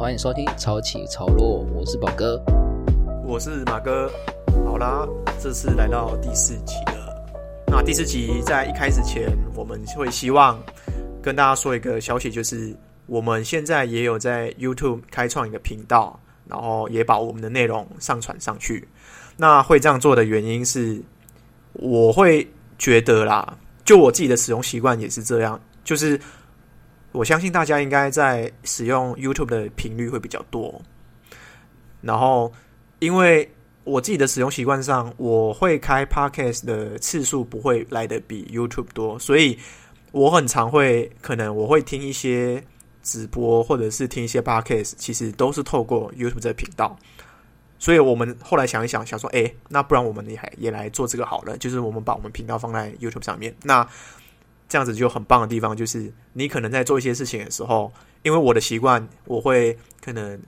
[0.00, 2.42] 欢迎收听潮起潮落，我是宝哥。
[3.22, 4.10] 我是马哥。
[4.64, 5.06] 好啦，
[5.38, 7.22] 这次来到第四集了。
[7.66, 10.58] 那第四集在一开始前，我们会希望
[11.20, 12.74] 跟大家说一个消息，就是
[13.04, 18.88] 我们现在也有在 YouTube 开创一个频道，然后也把我们的内容上传上去。
[19.36, 20.98] 那会这样做的原因是，
[21.74, 26.18] 我会觉得啦，就我自己的使用习惯也是这样，就是
[27.12, 30.80] 我相信大家应该在使用 YouTube 的频率会比较多，
[32.00, 32.52] 然后
[32.98, 33.50] 因为
[33.84, 39.58] 我自己的使用习惯上，我会开 Podcast 的次数不会来的比 YouTube 多，所以
[40.12, 42.62] 我很常会可能我会听一些
[43.02, 46.96] 直播或者是听一些 Podcast，其实都是透过 YouTube 这频道。
[47.78, 53.56] 所以我们后来想一想，想说，哎，那不然我们也也来做这个好了，就是我们把我们频道放在 YouTube 上面。
[53.62, 53.88] 那
[54.70, 60.40] 这样子就很棒的地方，就是你可能在做一些事情的时候，因为我的习惯，我会可能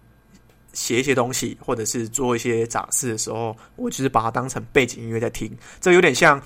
[0.72, 5.50] 写一些东西，或者是做一些杂事的时候，我就是把它当成背景音乐在听。
[5.80, 6.40] 这有点像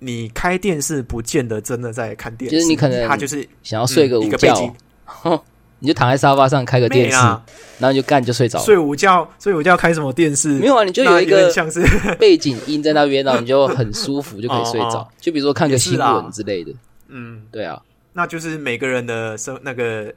[0.00, 4.74] 你开电视，不见得真的在看电视，就是你可能他就是想要睡个午嗯一个背觉景，
[5.80, 7.44] 你就躺在沙发上开个电视，啊
[7.78, 8.64] 然后你就干就睡着了。
[8.64, 10.48] 睡午觉，睡午觉开什么电视？
[10.50, 11.82] 没有啊，你就有一个像是
[12.20, 15.08] 背景音在那边，然后你就很舒服， 就可以睡着哦哦。
[15.20, 16.72] 就比如说看个新闻之类的，
[17.08, 17.42] 嗯。
[17.50, 17.82] 对啊。
[18.12, 20.12] 那就是每个人的生那个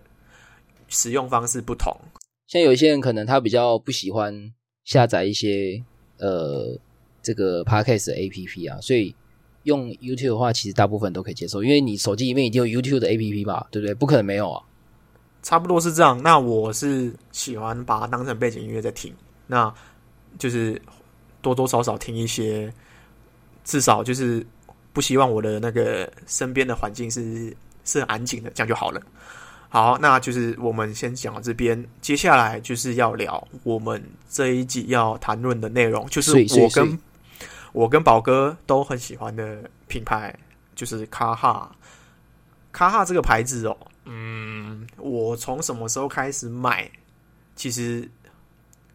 [0.90, 1.96] 使用方式不同。
[2.48, 4.52] 像有一些人可能他比较不喜欢
[4.84, 5.82] 下载一些
[6.18, 6.78] 呃
[7.22, 9.16] 这个 podcast 的 APP 啊，所以
[9.64, 13.94] 用 YouTube 的话，其实大部分都可以接受，因为你手机里面已经有 YouTube 的 APP 吧，对不对？
[13.94, 14.62] 不可能没有啊。
[15.44, 16.20] 差不多是这样。
[16.24, 19.14] 那我是喜欢把它当成背景音乐在听，
[19.46, 19.72] 那
[20.40, 20.82] 就是
[21.42, 22.74] 多多少少听一些，
[23.64, 24.44] 至少就是
[24.92, 27.56] 不希望我的那个身边的环境是
[27.86, 29.00] 是很安静的，这样就好了。
[29.70, 37.00] 好，那就是我们先讲到这边，接下来就是要聊我们这一集要谈论的内容，就是我跟
[37.72, 40.34] 我跟宝哥都很喜欢的品牌，
[40.76, 41.70] 就是卡哈。
[42.72, 46.92] 卡哈这个牌子哦，嗯，我从什么时候开始买？
[47.56, 48.10] 其实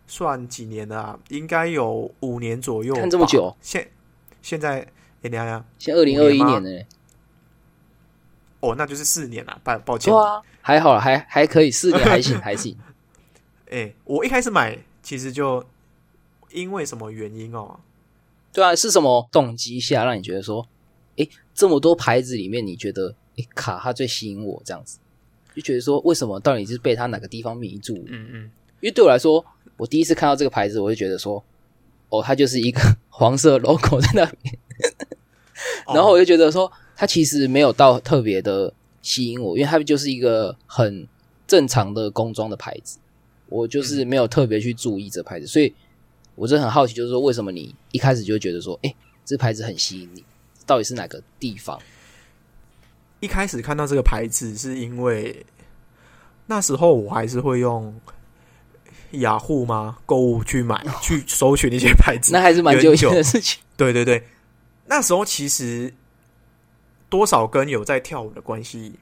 [0.09, 3.01] 算几年了、啊，应该有五年左右吧。
[3.01, 3.89] 看这么久现
[4.43, 4.81] 现在，
[5.23, 6.85] 哎、等一下等下，现在二零二一年呢、
[8.59, 10.13] 哦，那就是四年了，抱抱歉。
[10.61, 12.77] 还好啦，还还可以，四年还行 还行。
[13.71, 15.65] 哎、我一开始买其实就
[16.51, 17.79] 因为什么原因哦？
[18.53, 20.67] 对啊，是什么动机下让你觉得说，
[21.15, 24.99] 诶，这么多牌子里面，你觉得诶卡他最吸引我这样子，
[25.55, 27.97] 就觉得说为什么到底是被它哪个地方迷住？
[28.07, 28.43] 嗯嗯，
[28.81, 29.45] 因为对我来说，
[29.77, 31.43] 我第一次看到这个牌子，我就觉得说，
[32.11, 34.55] 哦，它就是一个 黄色 logo 在那边，
[35.87, 38.73] 哦然后我就觉得说，它其实没有到特别的
[39.03, 41.09] 吸引我，因为它就是一个很
[41.47, 42.99] 正常的工装的牌子，
[43.49, 45.73] 我就是没有特别去注意这牌子，所以
[46.35, 48.95] 我真的很好奇，就是说为什么你一开始就会觉得说，哎，
[49.25, 50.25] 这牌子很吸引你，
[50.67, 51.81] 到底是哪个地方？
[53.21, 55.45] 一开始看到这个牌子，是因为
[56.47, 57.95] 那时候我还是会用
[59.13, 59.99] 雅虎吗？
[60.07, 63.61] 购物去买去搜寻那些牌子， 那还是蛮久以前的事情。
[63.77, 64.23] 对对对，
[64.87, 65.93] 那时候其实
[67.09, 68.93] 多少跟有在跳舞的关系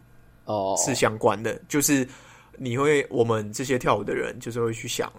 [0.45, 2.07] 哦，是相关的，就是
[2.57, 5.13] 你会我们这些跳舞的人，就是会去想，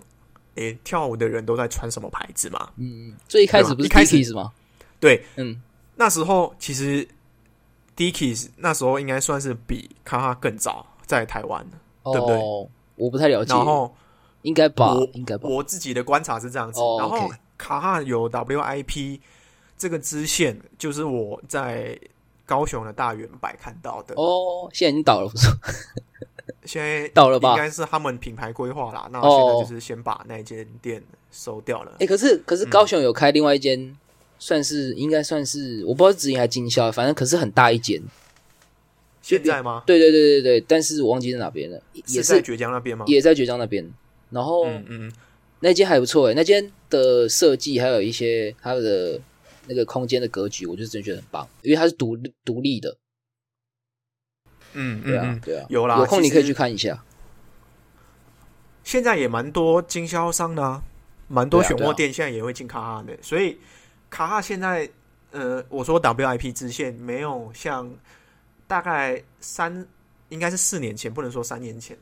[0.56, 2.70] 诶，跳舞的人都在穿什么牌子嘛？
[2.78, 4.52] 嗯，最一开始不是一开始吗？
[5.00, 5.62] 对，嗯，
[5.96, 7.08] 那时候其实
[7.98, 11.78] Dickies 那时候应该算是比卡哈更早在台湾的，
[12.12, 13.94] 对不对哦，我不太了解，然后
[14.44, 15.50] 应该吧我，应该吧。
[15.50, 17.28] 我自己的观察是这样子，哦然后
[17.58, 19.20] 卡哈有 WIP
[19.78, 22.00] 这个支线，就是我在
[22.46, 25.48] 高雄的大圆柏看到的，哦，现在已经倒了，不是？
[26.64, 29.08] 现在倒了吧应该是他们品牌规划啦。
[29.12, 31.02] 那哦现在就是先把那间店
[31.32, 31.94] 收掉了。
[32.00, 33.98] 哎、可是可是高雄有开另外一间，
[34.40, 38.02] 算是应该算是我不知道是直营还是经销，反正可是很大一间。
[39.22, 39.84] 现在吗？
[39.86, 43.04] 对对对对对，但是我忘记在哪边了，也在是绝江那边吗？
[43.08, 43.86] 也在绝江那边。
[44.30, 45.12] 然后、嗯嗯，
[45.60, 49.20] 那间还不错诶，那间的设计还有一些它的
[49.68, 52.98] 那个空间的格局，我就真的觉得很棒，因为它是独立独立的。
[54.74, 57.04] 嗯对啊，对啊，有啦有空你可以去看一下。
[58.84, 60.84] 现在也蛮多经销商的啊，
[61.28, 63.58] 蛮多选货店现在也会进卡哈的，所以
[64.10, 64.90] 卡哈现在
[65.32, 67.90] 呃，我说 WIP 支线没有像
[68.66, 69.86] 大概三
[70.30, 71.98] 应该是四年前，不能说三年前，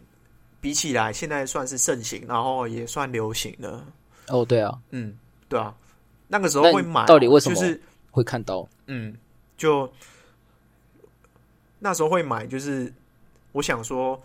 [0.61, 3.85] 比起来现在算是盛行，然后也算流行了。
[4.27, 5.17] 哦，对啊，嗯，
[5.47, 5.75] 对啊，
[6.27, 7.81] 那个时候会买，到底为什么就是
[8.11, 8.67] 会看到。
[8.87, 9.15] 嗯，
[9.57, 9.91] 就
[11.79, 12.91] 那时候会买，就是
[13.51, 14.19] 我想说，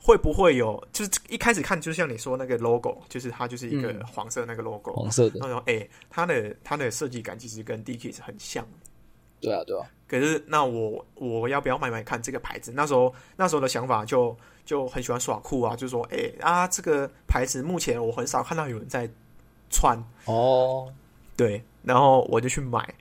[0.00, 0.82] 会不会有？
[0.92, 8.66] 就是一开始看，就像你说那个 logo，就是它就是一个嗯黄色那个 logo，、黄色的然，后说哎、它的它的设计感其实跟 Dickies 很像。
[9.40, 12.72] 对啊，对啊，可是那我我要不要买买看这个牌子？
[12.74, 19.08] 那时候那时候的想法就就很喜欢耍酷啊，就说哎、啊这个牌子目前我很少看到有人在
[19.70, 20.92] 穿，哦，
[21.36, 22.92] 对，然后我就去买，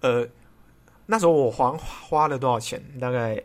[0.00, 0.26] 呃，
[1.04, 2.82] 那时候我花花了多少钱？
[2.98, 3.42] 大概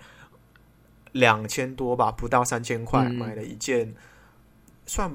[1.20, 3.94] 两千多吧，不到三千块，嗯买了一件
[4.86, 5.12] 算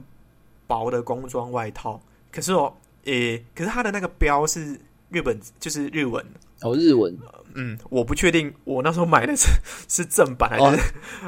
[0.67, 2.01] 薄的工装外套。
[2.31, 2.73] 可是哦，
[3.05, 4.79] 诶、可是它的那个标是
[5.11, 6.25] 日本，就是日文。
[6.63, 7.19] 哦，日文，
[7.55, 9.49] 嗯，我不确定我那时候买的是
[9.89, 10.79] 是正版还是、哦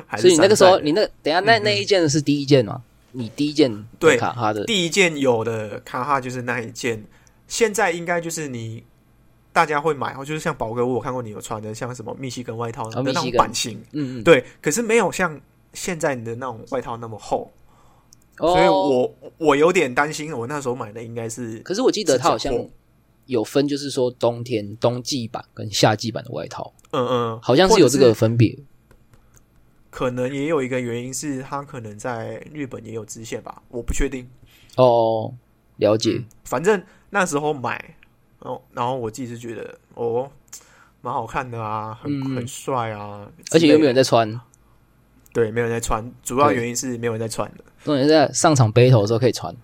[0.06, 2.82] 还是所以你那个时候，你那等下那那一件是第一件吗？
[3.11, 7.05] 你第一件对卡哈的，第一件有的卡哈就是那一件，
[7.49, 8.85] 现在应该就是你
[9.55, 15.41] 大家会买，就是像宝哥，我有看过你有穿的，像什么密西根外套的那种版型，嗯嗯，对，可是没有像
[15.73, 17.49] 现在你的那种外套那么厚，
[18.39, 22.53] 哦，所以我我有点担心，我那时候买的应该是，可是我记得它好像
[23.27, 28.59] 有分，就是说冬天冬季版跟夏季版的外套，嗯嗯，好像是有这个分别。
[29.89, 34.29] 可能也有一个原因是它可能在日本也有支线吧，我不确定，
[34.77, 35.33] 哦，
[35.77, 36.17] 了解。
[36.19, 37.97] 嗯反正那时候买，
[38.44, 40.31] 哦，然后我自己是觉得哦，
[41.00, 44.41] 蛮好看的啊，很、嗯很帅啊，而且又没有人在在穿，
[45.32, 49.55] 对，没有人在穿，主要原因是没有人在穿的，重点是在上场 battle 的时候可以穿，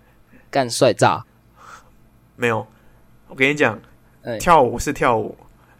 [0.50, 1.24] 干帅炸。
[2.36, 2.66] 没有。
[3.28, 3.78] 我跟你讲，
[4.22, 5.36] 哎跳舞是跳舞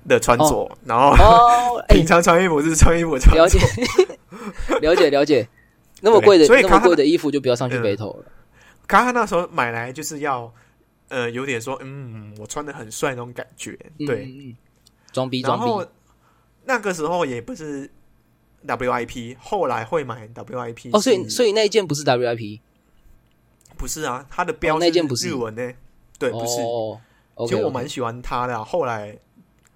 [0.07, 4.79] 的穿着，然后 平，常穿衣服是穿衣服的穿了解着。
[4.81, 5.49] 了解，了解。
[6.03, 8.25] 那么贵的所以那么贵的衣服就不要上去嗯 battle 了。
[8.87, 10.53] 卡哈那时候买来就是要，
[11.11, 14.57] 呃，有点说，嗯，我穿的很帅那种感觉，对。
[15.13, 15.91] 装逼装然后逼。
[16.65, 17.91] 那个时候也不是
[18.65, 22.61] WIP，后来会买 WIP 哦，所以所以那一件不是 WIP，
[23.77, 25.73] 不是啊，它的标哦那件不是日文呢，
[26.19, 26.61] 对，不是。
[26.63, 27.01] 哦
[27.49, 29.19] 其实我蛮喜欢它的啊、后来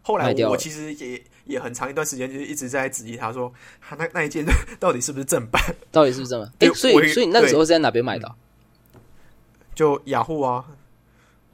[0.03, 3.51] 后来我其实也也很长一段时间就是一直在质疑他说，
[3.81, 4.45] 他那那一件
[4.79, 5.61] 到底是不是正版？
[5.91, 6.53] 到底是不是正版？
[6.59, 8.37] 对哎，所以所以你那个时候是在哪边买的啊？
[9.75, 10.63] 就雅虎啊，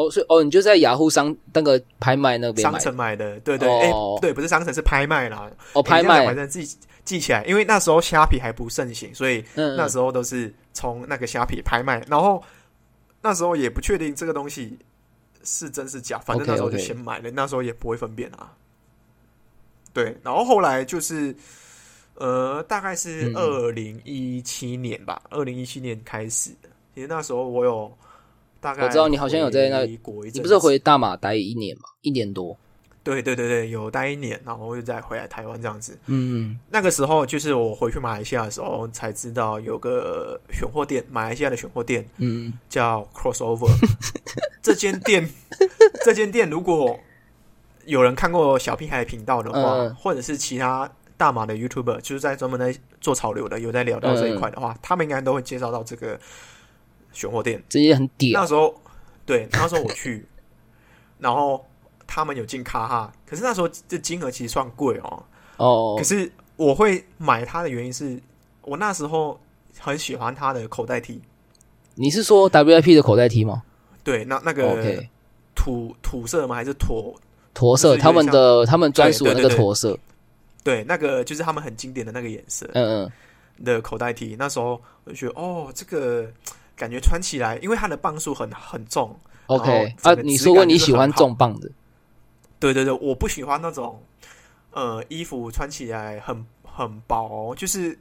[0.00, 6.66] 哦，所以哦，你就在雅虎商那个拍卖那边商城买的，对对，哎、哦对，不是商城是拍卖啦，哦，拍卖反，正记
[7.04, 12.42] 记起来，因为那时候虾皮还不盛行，所以嗯，那时候都是从那个虾皮拍卖，然后
[13.20, 14.78] 那时候也不确定这个东西
[15.44, 18.50] 是真是假，反正那时候就先买了，那时候也不会分辨啊。
[19.92, 21.34] 对，然后后来就是
[22.14, 26.70] 呃，大概是嗯二零一七年吧，二零一七年开始的。
[26.94, 27.92] 其实那时候我有
[28.60, 31.84] 大概我知道你好像有在那你不是回大马待一年嘛？
[32.02, 32.56] 一年多，
[33.02, 35.98] 对对对对，有待一年，然后又再回来台湾这样子。
[36.06, 43.70] 嗯，那个时候就是我回去马来西亚的时候才知道有个选货店，马来西亚的选货店嗯，叫 Crossover。
[44.62, 45.28] 这间店，
[46.04, 46.98] 这间店如果
[47.86, 56.20] 有人看过小屁孩频道的话，嗯或者是其他大马的 YouTuber，就是在专门在做潮流的，有在聊到这一块的话，他们应该都会介绍到这个
[57.12, 57.62] 选货店。
[57.68, 58.74] 这些很屌那，时候，
[59.24, 60.26] 对，那时候我去，
[61.18, 61.64] 然后
[62.06, 65.22] 他们有进卡哈，可是那时候这金额其实算贵哦。
[65.56, 68.20] 哦可，是我会买它的原因是
[68.62, 69.38] 我那时候
[69.78, 71.20] 很喜欢它的口袋 T，
[71.94, 73.62] 你是说 WIP 的口袋 T 吗
[74.02, 75.02] 对，那那个
[75.54, 76.54] 土土色吗？
[76.54, 77.14] 还是驼？
[77.52, 79.98] 驼色，他们的他们专属的那个驼色，
[80.64, 83.12] 对，那个就是他们很经典的那个颜色嗯嗯，
[83.64, 84.34] 的口袋 T。
[84.38, 86.30] 那时候我就觉得，哦，这个
[86.80, 89.14] 感觉穿起来，因为它的磅数很很重。
[89.48, 91.68] OK 啊，你说过你喜欢重磅的，
[92.58, 94.00] 对对对，我不喜欢那种
[94.72, 97.98] 呃衣服穿起来很很薄，就是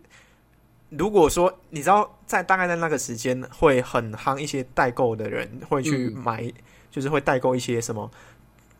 [0.89, 6.23] 如果说你知道在大概在那个时间会很夯一些代购的人会去嗯。
[6.23, 6.53] 买，
[6.89, 8.09] 就是会代购一些什么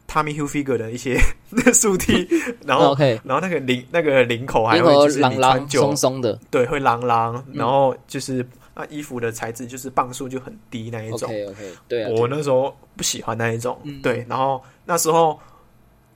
[0.08, 1.20] Tommy Hilfiger 的一些
[1.74, 2.28] 素 T，
[2.66, 6.40] 然嗯后 OK，然后那个领那个领口还会就是你穿久松松的。
[6.52, 7.54] 对会啷啷，嗯。
[7.54, 8.46] 然后就是
[8.80, 11.30] 那衣服的材质就是磅数就很低那一种。
[11.30, 15.38] ，OK OK，对啊，我那时候不喜欢那一种，嗯对，然后那时候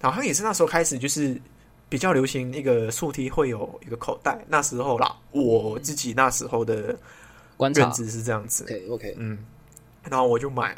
[0.02, 1.38] 好像也是那时候开始，就是
[1.90, 6.98] 比较流行一个竖梯会有一个口袋，那时候啦，我自己那时候的
[7.58, 9.38] 认知是这样子，，OK OK，嗯，
[10.10, 10.74] 然后我就买，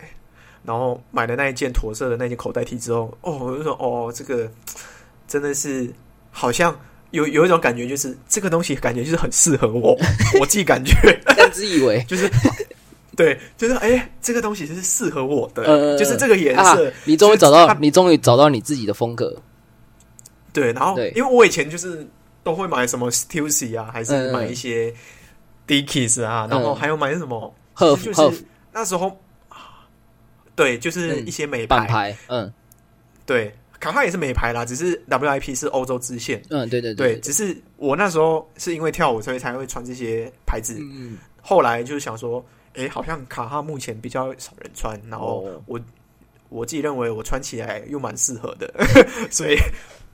[0.64, 4.52] 然后买了那一件驼色的那件口袋 T 之后，哦，我就说哦，这个
[5.28, 5.94] 真的是
[6.32, 6.76] 好像。
[7.16, 9.98] 有有一种感觉，就是这个东西感觉就是很适合我，
[10.40, 10.94] 我自己感觉。
[11.28, 12.04] 这样自以为。
[12.08, 12.30] 就是
[13.16, 19.42] 对，就是哎、这个东西是适合我的，呃就是这个颜啊色，，你终于找到你终于找到你自己的风格，
[20.52, 22.06] 对，然后因为我以前就是
[22.44, 24.94] 都会买什么 Stussy 啊，还是买一些
[25.66, 29.08] Dickies 啊，然后还有买什么赫就是那时候
[29.48, 29.88] 啊，
[30.56, 32.54] 对，就是一些美牌，板牌，嗯。
[33.26, 36.42] 对，卡哈也是美牌啦，只是 WIP 是欧洲支线。
[36.50, 40.78] 嗯，对对对，只是我那时候是因为跳舞，所以才会穿这些牌子。
[40.80, 45.62] 嗯后来就是想说，诶，好像卡哈目前比较少人穿，然后哦。
[45.68, 45.80] 我、
[46.50, 48.74] 我自己认为我穿起来又蛮适合的，
[49.30, 49.58] 所以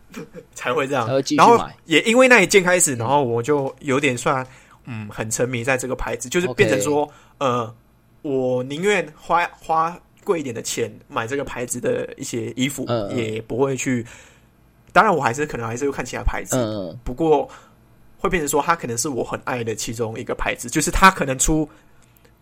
[0.55, 1.07] 才会这样。
[1.37, 4.45] 然后也因为那一件开始，然后我就有点算
[4.85, 7.73] 嗯很沉迷在这个牌子，就是变成说呃，
[8.23, 12.85] 我宁愿花花贵一点的钱买这个牌子的一些衣服，
[13.15, 14.05] 也不会去。
[14.93, 17.49] 当然，我还是可能还是会看其他牌子，嗯嗯，不过
[18.17, 21.67] 会变成说，它可能是我很爱的其中一个牌子，就是它可能出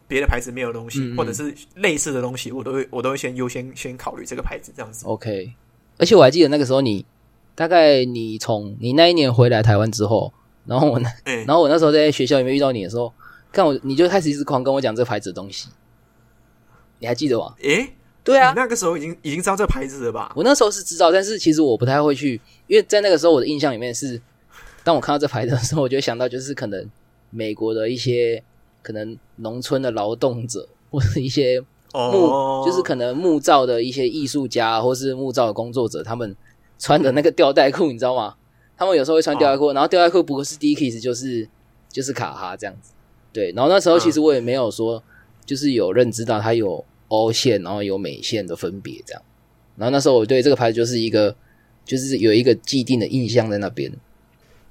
[0.07, 5.05] 别的牌子没有东西，或者是类似的东西，我都会我都会先优先先考虑这个牌子这样子。
[5.05, 5.53] OK。
[6.00, 7.05] 而且我还记得那个时候你，
[7.53, 10.33] 大概你从你那一年回来台湾之后，
[10.65, 13.13] 然后我那哎、然后我那时候在学校里面遇到你的时候，
[13.51, 15.69] 看我你就开始一直狂跟我讲这个牌子的东西，
[17.00, 17.56] 你还记得吗？
[17.62, 20.32] 诶，对啊你，那个时候已经已经知道这牌子了吧？
[20.36, 24.22] 我那时候是知道，但是其实我不太会去，因为在那个时候我的印象里面是，
[24.84, 26.89] 当我看到这牌子的时候，我就会想到就是可能
[27.29, 28.44] 美国的一些
[28.82, 31.60] 可能农村的劳动者，或者一些
[31.94, 36.36] 木，哦，就是可能木造的一些艺术家，或是木造的工作者，他们
[36.77, 38.36] 穿的那个吊带裤，你知道吗？
[38.77, 41.48] 他们有时候会穿吊带裤，然后吊带裤不是 Dickies 就是
[41.89, 42.91] 就是卡哈这样子。
[43.34, 45.03] 对，然后那时候其实我也没有说，
[45.46, 49.22] 就是有认知到他有欧线，然后有美线的分别这样。
[49.75, 51.36] 然后那时候我对这个牌子就是一个，
[51.86, 53.92] 就是有一个既定的印象在那边。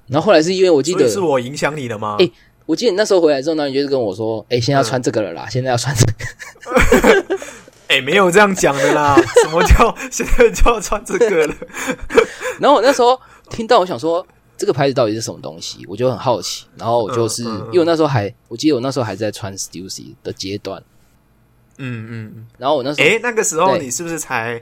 [0.07, 2.15] 然后后来是因为我记得，是我影响你的吗？
[2.19, 2.31] 诶
[2.65, 7.37] 我记得你那时候回来之后呢，你就是跟我说，哎、现在要穿这个了啦，现在要穿这个。
[7.89, 11.55] 哎、没有这样讲的啦，什么叫现在就要穿这个了？
[12.59, 13.19] 然后我那时候
[13.49, 14.23] 听到，我想说
[14.55, 16.67] 这个牌子到底是什么东西，我就很好奇。
[16.77, 20.83] 然后我就是、嗯嗯嗯因为我那时候还，我记得我那时候还在穿 Stussy 的阶段。
[21.79, 22.47] 嗯嗯嗯。
[22.57, 24.61] 然后我那时候，哎、那个时候你是不是才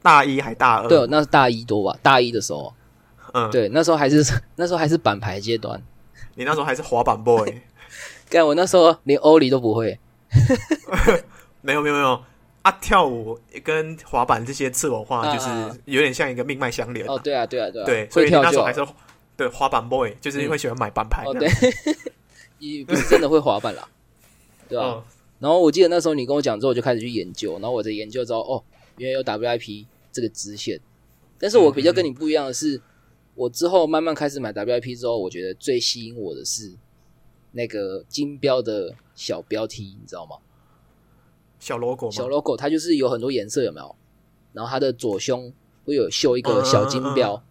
[0.00, 0.88] 大一还大二？
[0.88, 2.72] 对，那是大一多吧，大一的时候，
[3.34, 4.24] 嗯，对，那时候还是
[4.56, 5.82] 那时候还是板牌阶段。
[6.34, 7.52] 你那时候还是滑板 boy。
[8.30, 9.98] 干，我那时候连欧里都不会。
[11.62, 12.22] 没有没有没有。
[12.62, 18.84] 啊，跳舞跟滑板这些次文化啊就是啊有点像一个命脉相连啊、哦，对啊，对啊，对啊，对，所以那时候还是
[19.36, 21.50] 对滑板 boy，就是会喜欢买板牌哦，这对。，
[22.58, 23.88] 你不是真的会滑板啦，
[24.68, 25.02] 对吧、嗯
[25.38, 28.64] 然后我记得那时候你跟我讲之后，我就开始去研究，然后我在研究之后，哦，
[28.96, 30.80] 原来有 WIP 这个支线。
[31.38, 32.80] 但是我比较跟你不一样的是，
[33.36, 36.72] 我之后慢慢开始买 WIP 之后，我觉得最吸引我的是
[37.52, 40.38] 那个金标的小标题，你知道吗？
[41.60, 43.94] 小 logo 小，logo 它就是有很多颜色，有没有？
[44.52, 45.52] 然后它的左胸
[45.84, 47.42] 会有绣一个小金标。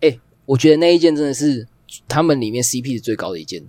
[0.00, 1.66] 哎、我觉得那一件真的是
[2.06, 3.64] 他们里面 CP 是最高的一件。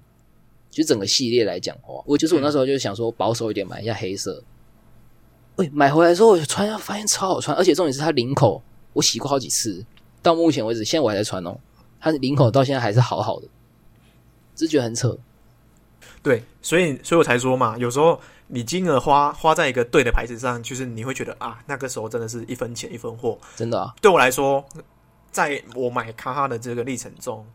[0.71, 4.43] 就整个系列来讲的话，我就是我那时候就想说保守一点，买一下黑色。
[5.57, 8.63] 喂、买回来之后我穿上发现超好穿，而且重点是它领口
[8.93, 9.85] 我洗过好几次，
[10.23, 11.59] 到目前为止，现在我还在穿哦。
[11.99, 13.47] 它的领口到现在还是好好的，
[14.55, 15.15] 只是觉得很扯。
[16.23, 23.37] 对，所以所以我才说嘛，有时候你金额花花在一个对的牌子上，就是你会觉得啊，那个时候真的是一分钱一分货。
[23.55, 24.65] 真的啊，对我来说，
[25.31, 27.45] 在我买卡哈的这个历程中，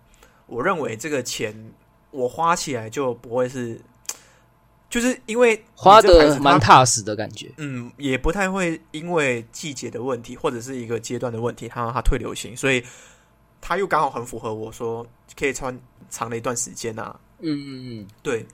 [0.47, 1.73] 我认为这个钱
[2.17, 3.79] 我花起来就不会是，
[4.89, 7.51] 就是因为花的蛮踏实的感觉。
[7.59, 12.83] 嗯，也不太会因为季节的问题或者是一个阶段的问题，它让它退流行，所以
[13.61, 15.07] 它又刚好很符合我说
[15.39, 17.15] 可以穿长的一段时间啊。
[17.41, 18.47] 嗯嗯嗯，对，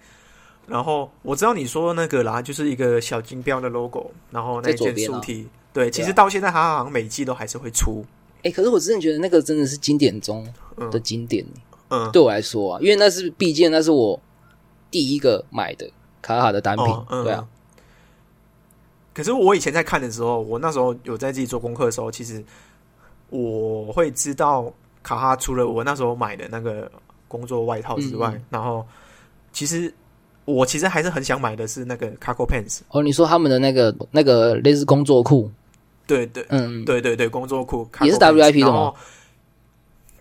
[0.66, 5.50] 然后我知道你说那个啦，就是一个小金标的 logo，然后那一件在左边啊。
[5.72, 8.04] 对，其实到现在它好像每季都还是会出，
[8.42, 10.90] 哎、可是我真的觉得那个真的是经典中嗯。
[10.90, 11.46] 的经典。
[11.46, 11.71] 嗯，
[12.12, 14.18] 对我来说啊，因为那是毕竟那是我
[14.90, 17.46] 第一个买的卡卡的单品，哦嗯对啊，
[19.14, 22.42] 可是我以前在看的时候，我那时候有在自己做功课的时候，其实
[23.30, 24.72] 我会知道
[25.02, 26.90] 卡哈除了我那时候买的那个
[27.28, 28.36] 工作外套之外，嗯。
[28.36, 28.86] 嗯然后
[29.52, 29.92] 其实
[30.44, 35.50] 我其实还是很想买的是那个 cargo pants，哦，你说他们的那个那个类似工作裤，
[36.06, 38.72] 对对嗯，嗯，对对对，工作裤也是 pants，WIP 的吗？
[38.72, 38.96] 然后？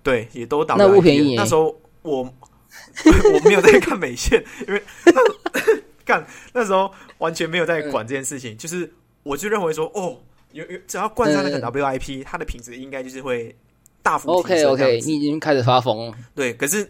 [0.03, 5.13] 对，也都 WIP 那不便宜那时候我 我没有在看美线， 因为那
[6.05, 8.91] 干那时候完全没有在管这件事情，就是
[9.24, 10.17] 我就认为说，哦，
[10.51, 13.55] 有有只要冠上那个嗯 WIP，、它的品质应该就是会
[14.01, 16.89] 大幅提升 OK 升 OK，你已经开始发疯了，对，可是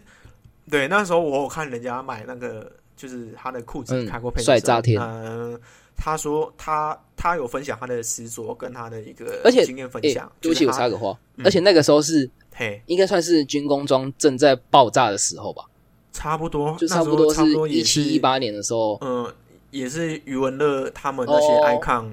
[0.70, 4.98] 对那时候我有看人家买那个，就是他的裤子嗯开过配帅炸天。
[5.00, 5.60] 嗯、
[5.96, 11.44] 他说他他有分享他的实着跟他的一个而且经验分哎、享，对不起，就是我插个话，嗯。
[11.44, 15.64] 而且那个时候是嘿，应该算是军工装正在爆炸的时候吧，
[16.12, 19.32] 差不多，就差不多是差不多也一七一八年的时候，嗯，
[19.70, 22.10] 也是余文乐他们那些哦 icon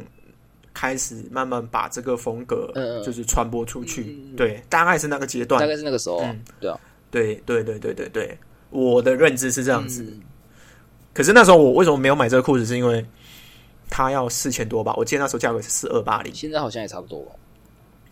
[0.73, 5.59] 开始慢慢把这个风格嗯嗯就是传播出去，对，大概是那个阶段。
[5.59, 6.79] 大，概是那个时候啊嗯，对啊，
[7.11, 8.37] 对对对对对对，
[8.69, 10.05] 我的认知是这这样子。
[11.13, 12.65] 可是那时候我为什么没有买这个裤子？
[12.65, 13.05] 是因为
[13.89, 14.93] 它要四千多吧？
[14.95, 17.31] 我记得那时候价格是四二八零，现在好像也差不多吧。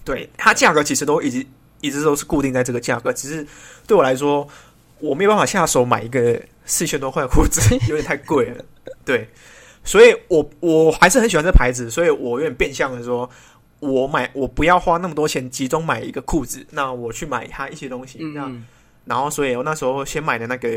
[0.04, 1.46] 对，它价格其实都一直
[1.82, 3.46] 一直都是固定在这个价格，只是
[3.86, 4.48] 对我来说，
[5.00, 8.66] 我没有办法下手买一个四千多块的裤子， 有点太贵了。
[9.06, 9.30] 对，
[9.84, 13.30] 所以我我还是很喜欢这牌子，所以我有点变相的说，
[13.80, 18.20] 我买我不要花那么多钱集中买一个裤子，那我去买它一些东西。
[18.22, 18.66] 嗯，
[19.06, 20.70] 然后，所以我那时候先买的那个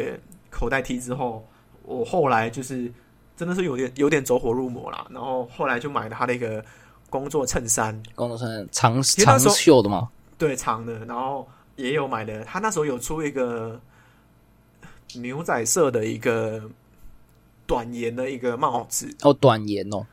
[0.51, 1.49] 口袋 T 之后，
[1.83, 2.93] 我后来就是
[3.37, 5.05] 真的是有点有点走火入魔啦。
[5.11, 6.65] 然后后来就买了他的一个
[7.09, 10.09] 工作衬衫，工作衬衫长长袖的嘛，
[10.41, 12.43] 对长的，然后也有买的。
[12.45, 13.79] 他那时候有出一个
[15.17, 16.63] 牛仔色的一个
[17.67, 20.07] 短檐的一个帽子，哦，短檐哦，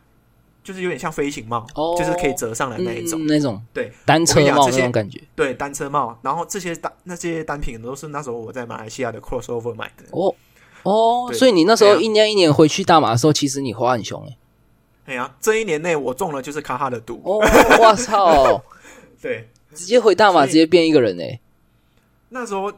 [0.62, 3.24] 就是有点像飞行帽，哦就是可以折上来那一种。
[3.24, 5.24] 嗯那种对单车帽那种感觉。
[5.34, 6.20] 对，单车帽。
[6.22, 10.04] 然后这些单那些单品都是那时候我在马来西亚的 crossover 买的。
[10.12, 10.36] 哦
[10.84, 14.38] 哦，所以你那时候对啊一年一年回去大马的时候，其实你花很凶哎。
[15.06, 17.22] 哎呀，这一年内我中了就是卡哈的毒。
[17.24, 17.40] 哦，
[17.80, 18.62] 我操！
[19.22, 21.40] 对，直接回大马，直接变一个人哎。
[22.30, 22.72] 那时候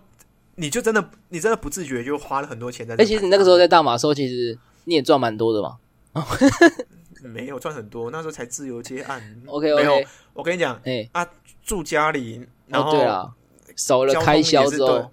[0.55, 3.17] 你就真的，你真的不自觉就花了很多钱在这哎，牌子上。
[3.17, 5.77] 其实你那个时候在大马的时候，其实你也赚蛮多的嘛。
[7.23, 9.21] 没有赚很多，那时候才自由接案。
[9.45, 11.27] OK 没有 OK，，我跟你讲，哎啊，
[11.63, 13.33] 住家里，然哦后对啦，
[13.75, 15.11] 少了开销之后，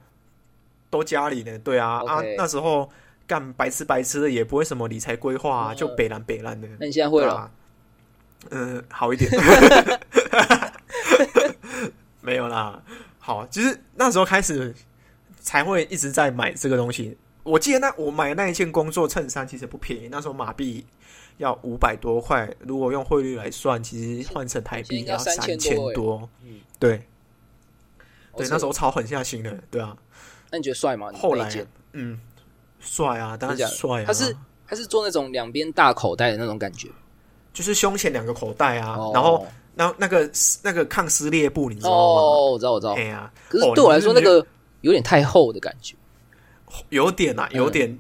[0.88, 2.88] 都家里呢，对啊啊那时候
[3.26, 6.69] 干白吃白吃的，也不会什么理财规划啊，嗯就北蓝北蓝的。
[6.78, 7.28] 那你现在会了？
[7.28, 7.50] 对啊，
[8.50, 9.28] 嗯，好一点，
[12.27, 12.83] 没有啦。
[13.21, 14.75] 好，其实那时候开始
[15.39, 17.17] 才会一直在买这个东西。
[17.45, 20.85] 我记得那我买的那一件工作衬衫其实不便宜，那时候马币
[21.37, 26.29] 要五百多块，如果用汇率来算，其实换成台币现在应该三千多
[26.81, 27.01] 对哦
[28.37, 29.97] 对，那时候超狠下心的，对啊。
[30.51, 31.12] 那你觉得帅吗？
[31.15, 31.49] 后来
[31.93, 32.21] 嗯，
[32.81, 34.05] 帅啊，当然帅啊。
[34.07, 34.37] 他是
[34.67, 36.89] 他是做那种两边大口袋的那种感觉，
[37.53, 39.47] 就是胸前两个口袋啊，哦然后
[39.79, 40.29] 那那个
[40.62, 41.97] 那个抗撕裂布，你知道吗？
[41.97, 42.95] 哦，我知道我知道。
[42.95, 44.45] 哎，呀，可是哦对我来说，那个
[44.81, 45.95] 有点太厚的感觉。
[46.89, 47.57] 有点啊，嗯。
[47.59, 47.97] 有点。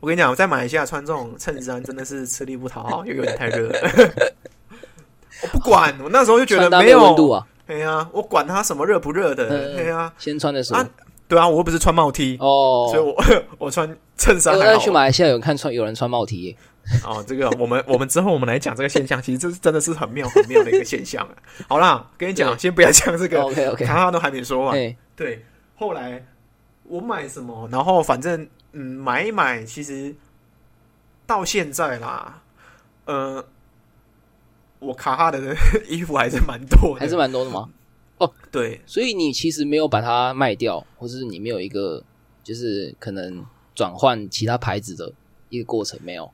[0.00, 3.68] 我跟你讲，我在马来西亚穿这种衬衫真的是吃力不讨好， 又有点太热。
[3.68, 3.78] 了。
[5.42, 10.80] 我不管，我那时候就觉得没有，温度啊，哎呀，我管它什么热不热的，嗯哎呀，先穿的时候。
[10.80, 10.88] 啊
[11.30, 13.14] 对啊，我又不是穿帽 T，哦，所以我
[13.66, 16.56] 我穿衬衫我还好去马来西亚有人看穿有人穿帽 T 耶，
[17.04, 17.24] 哦。
[17.26, 21.34] 这个我们我们之后我们来讲这个现象，其实这是真的是很妙很妙的一个现象啊。
[21.68, 24.78] 好啦，跟你讲，先不要讲这个，OK OK，卡哈都还没说完。
[24.78, 25.44] 哎，对，
[25.76, 26.24] 后来
[26.84, 30.14] 我买什么，然后反正嗯买一买，其实
[31.26, 32.42] 到现在啦，
[33.04, 33.44] 呃，
[34.78, 35.54] 我卡哈的
[35.88, 37.68] 衣服还是蛮多的，还是蛮多的吗？
[38.18, 42.04] 哦对，所以你其实没有把它卖掉，或者是你没有一个
[42.44, 43.42] 就是可能
[43.74, 45.10] 转换其他牌子的
[45.48, 46.30] 一个过程，没有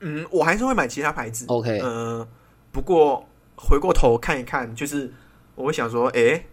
[0.00, 2.26] 嗯，我还是会买其他牌子，？OK，呃，
[2.72, 5.10] 不过回过头看一看，就是
[5.54, 6.44] 我会想说，诶，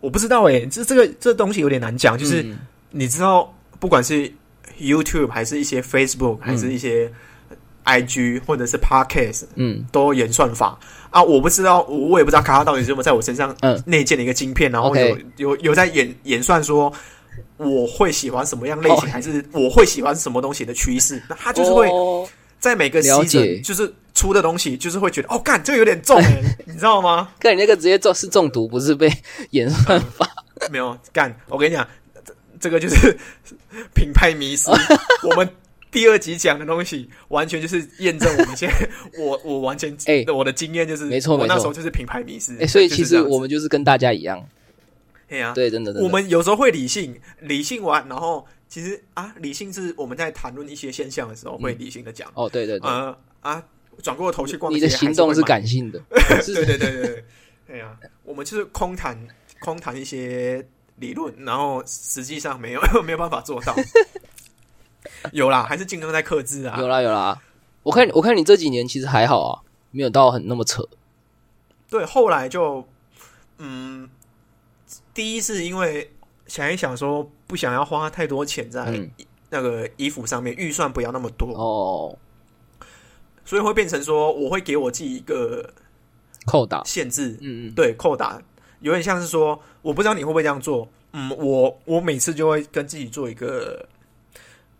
[0.00, 2.58] 我不知道诶，这这个这东西有点难讲，就是嗯。
[2.92, 4.32] 你知道，不管是
[4.80, 7.12] YouTube 还是一些 Facebook 还是一些
[7.84, 9.86] IG 或者是 Podcast，嗯。
[9.92, 10.78] 都演算法。
[11.10, 13.80] 啊，我不知道，我我也不知道卡卡到底是有没有在我身上嗯。
[13.86, 16.92] 内建了一个晶片，然后有有有在演演算说
[17.56, 27.30] 我会喜欢什么样类型，哦还是我会喜欢什么东西的趋势，那他就是会哦在每个了解 season 就是出的东西，就是会觉得哦，干这个有点重哎， 你知道吗？
[27.38, 29.10] 看你那个直接中是中毒，不是被
[29.50, 30.28] 演算法。
[30.70, 31.88] 没有干，我跟你讲，
[32.24, 33.16] 这这个就是
[33.94, 34.70] 品牌迷失。
[35.26, 35.48] 我们
[35.90, 42.54] 第二集讲的东西，完全就是验证我们现在， 我我完全，哎我的经验就是，没错我那时候就是品牌迷失。
[42.60, 44.38] 哎、所以其实我们就是跟大家一样，
[45.30, 53.62] 哎呀，对，真的，真的我们有时候会理性，理性完，然后其实啊，理性是我们在谈论一些现象的时候会理性的讲，哦，对对对，呃啊，
[54.02, 57.24] 转过头去逛街你的行动是感性的，对是对对对对，
[57.68, 59.16] 对呀、我们就是空谈
[59.60, 60.66] 空谈一些
[60.96, 63.74] 理论，然后实际上没有 没有办法做到。
[65.32, 66.78] 有啦，还是尽量在克制啊。
[66.78, 67.40] 有啦有啦。
[67.82, 70.86] 我看我看你这几年其实还好啊，没有到很那么扯。
[71.88, 72.86] 对，后来就
[73.58, 74.08] 嗯，
[75.20, 76.10] 第一是因为
[76.46, 79.10] 想一想说不想要花太多钱在嗯。
[79.52, 82.16] 那个衣服上面，预算不要那么多，哦，
[83.44, 85.74] 所以会变成说我会给我自己一个
[86.46, 88.40] 扣打，限制，嗯嗯，对，扣打。
[88.78, 93.88] 有点像是说，我不知道你会不会这样做，嗯，我我每次就会跟自己做一个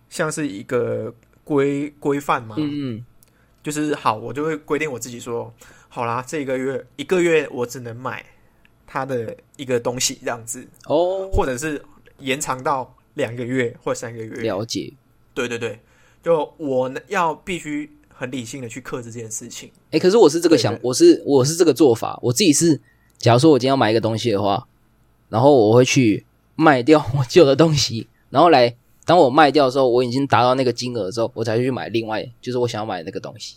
[0.08, 3.04] 像是一个规规范嘛，嗯嗯，
[3.64, 5.52] 就是好，我就会规定我自己说，
[5.88, 8.24] 好啦，这一个月一个月我只能买
[8.92, 11.80] 它的一个东西这样子，哦，或者是
[12.18, 14.42] 延长到两个月或三个月。
[14.42, 14.92] 了解。
[15.32, 15.78] 对对对，
[16.24, 19.70] 就我要必须很理性的去克制这件事情。
[19.92, 22.80] 哎、可是我是这个想我是我是这个做法，我自己是，
[23.16, 24.66] 假如说我今天要买一个东西的话，
[25.28, 26.26] 然后我会去
[26.56, 28.74] 卖掉我旧的东西，然后来
[29.04, 33.54] 当我卖掉的时候，我已经达到那个金额之后，我才去买另外就是我想要买的那个东西，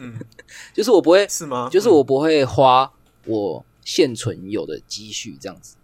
[0.00, 0.12] 嗯，
[0.74, 1.68] 就是我不会，是吗？
[1.70, 2.92] 就是我不会花
[3.26, 5.76] 我现存有的积蓄这样子，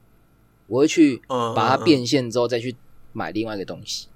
[0.67, 1.85] 我会去嗯把它。
[1.85, 2.75] 变现之后再去
[3.13, 4.09] 买另外一个东西，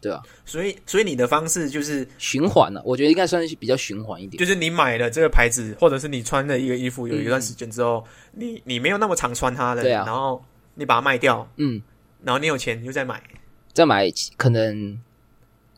[0.00, 10.04] 对啊，所以，所以你的方式就是，循环呢、我觉得应该算是比较循环一点，就是你买了这个牌子，或者是你穿的一个衣服，有一段时间之后，你你没有那么常穿它了，对啊。
[10.06, 10.42] 然后
[10.74, 11.82] 你把它卖掉，嗯，
[12.22, 13.22] 然后你有钱你就再买，
[13.72, 15.00] 再买可能，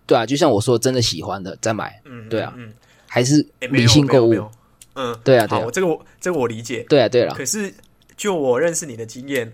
[0.06, 2.74] 对啊，就像我说，真的喜欢的再买，嗯，对啊嗯，
[3.06, 4.50] 还是理性购物
[4.98, 7.72] 嗯，对啊，对啊好，，这个我这个我理解，对啊，对了，可是
[8.16, 9.52] 就我认识你的经验，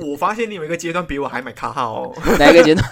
[0.00, 2.84] 我发现你有一个阶段比我还买卡号哦，哪一个阶段？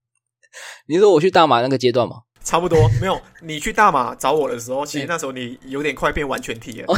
[0.88, 2.22] 你说我去大马那个阶段吗？
[2.42, 3.20] 差不多没有。
[3.42, 6.86] 你去大马找我的时候，其实那时候你有点快变完全体了。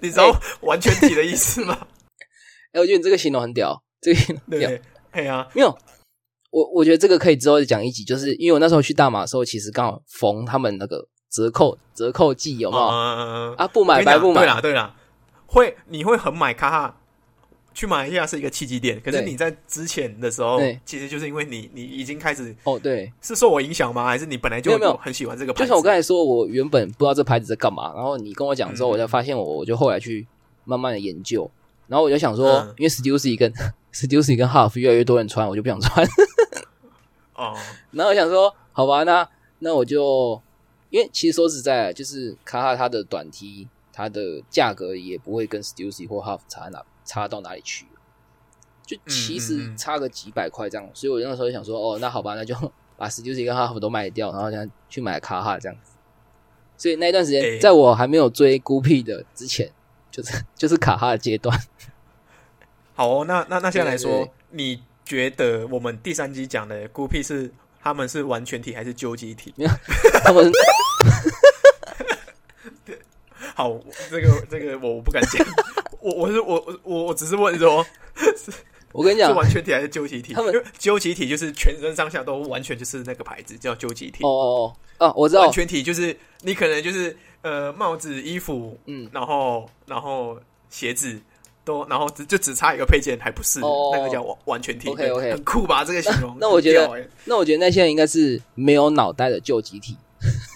[0.00, 1.78] 你知道完全体的意思吗？
[2.72, 4.68] 哎，我觉得你这个形容很屌，这个形容很屌。
[4.68, 5.78] 对，哎呀，没有，
[6.52, 12.82] 我我觉得这个可以之后再讲一集，就是因为我那时候去大马的时候，其实刚好逢他们那个折扣折扣季，有没有？
[12.84, 14.94] 嗯，啊，不买白不买，对啦，对啦，
[15.46, 16.98] 会你会很买卡哈。
[17.74, 24.04] 去马来西亚是一个契机点，可是你在之前的时候对，其实就是因为你你已经开始哦，对，是受我影响吗？
[24.04, 25.64] 还是你本来就没有没有很喜欢这个牌子？
[25.64, 30.28] 就像我刚才说，我原本不知道这牌子在干嘛，然后你跟我讲之后，嗯我才发现我我就后来去
[30.66, 31.50] 慢慢的研究，
[31.86, 33.50] 然后我就想说，嗯因为 Stussy 跟
[33.94, 36.06] Stussy 跟 Half 越来越多人穿，我就不想穿。
[37.34, 37.56] 哦，
[37.92, 39.28] 然后我想说，好吧，那
[39.60, 40.40] 那我就，
[40.90, 47.86] 因为其实说实在，就是卡哈它的短 T，它的价格也不会跟 Stussy 或 Half 差哪差到哪里去，
[48.86, 49.76] 就其嗯实嗯。
[49.76, 52.54] 差个几百块这样，所以我那时候就想说，哦，那好吧，那就
[52.96, 55.92] 把 Stussy 跟 Half 都卖掉，然后现在去买卡哈这样子。
[56.76, 59.70] 所以那一段时间，诶在我还没有追孤僻的之前，
[60.10, 61.56] 就是就是卡哈的阶段。
[62.94, 69.52] 好哦，那那那现在来对说对，你觉得我们第三集讲的孤僻是他们是完全体还是究极体？
[70.24, 70.50] 他们
[73.54, 75.46] 好，我这个这个我我不敢讲，
[76.00, 77.84] 我我是我我我我只是问说
[78.16, 78.50] 是
[78.92, 80.32] 我跟你讲，是完全体还是究极体？
[80.32, 91.20] 他们因为纠集体就是全身上下都完全就是那个牌子叫究极体哦，哦哦，啊，我知道完，全体就是你可能就是呃帽子、衣服，嗯，然后然后鞋子。
[91.64, 95.84] 都，然后只就只差一个配件，还不是、哦那个叫完完全体 OK，OK 很酷吧？
[95.84, 99.96] 这个形容 那我觉得欸那我觉得那些人应该是没有脑袋的旧集体。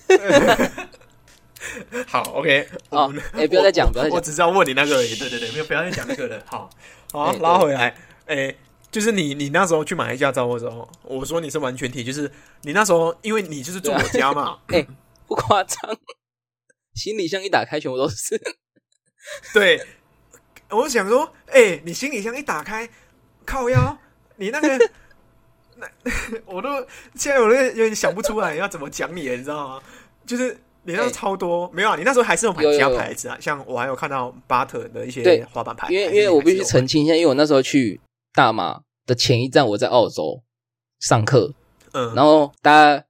[2.06, 5.14] 好，OK，哦我们哎不要再讲不要再讲我只是要问你那个而已。
[5.16, 6.40] 对对对，没有，不要再讲那个了。
[6.46, 6.70] 好，
[7.12, 7.94] 好哎，拉回来。
[8.26, 8.54] 哎，
[8.90, 12.30] 就是你，你那时候去马来驾照的时候，我说你是完全体，就是
[12.62, 14.86] 你那时候，因为你就是住我家嘛，哎
[15.26, 15.80] 不夸张，
[16.94, 18.40] 行李箱一打开，全部都是。
[19.52, 19.84] 对。
[20.70, 22.88] 我想说，哎，你行李箱一打开，
[23.44, 23.96] 靠腰，
[24.36, 24.68] 你那个，
[25.76, 25.86] 那
[26.44, 26.68] 我都
[27.14, 29.82] 现在我都有点想不出来要怎么讲你了，你知道吗？
[30.26, 30.52] 就是
[30.82, 31.96] 你那时候哎超多，没有啊？
[31.96, 38.00] 你那时候还是有买其他牌子啊，像我还有看到巴特的一些滑板牌，因为因为我必须澄清一下，因为我那时候去
[38.32, 40.42] 大马的前一站我在澳洲
[41.00, 41.52] 上课，
[41.92, 43.04] 嗯，然后大家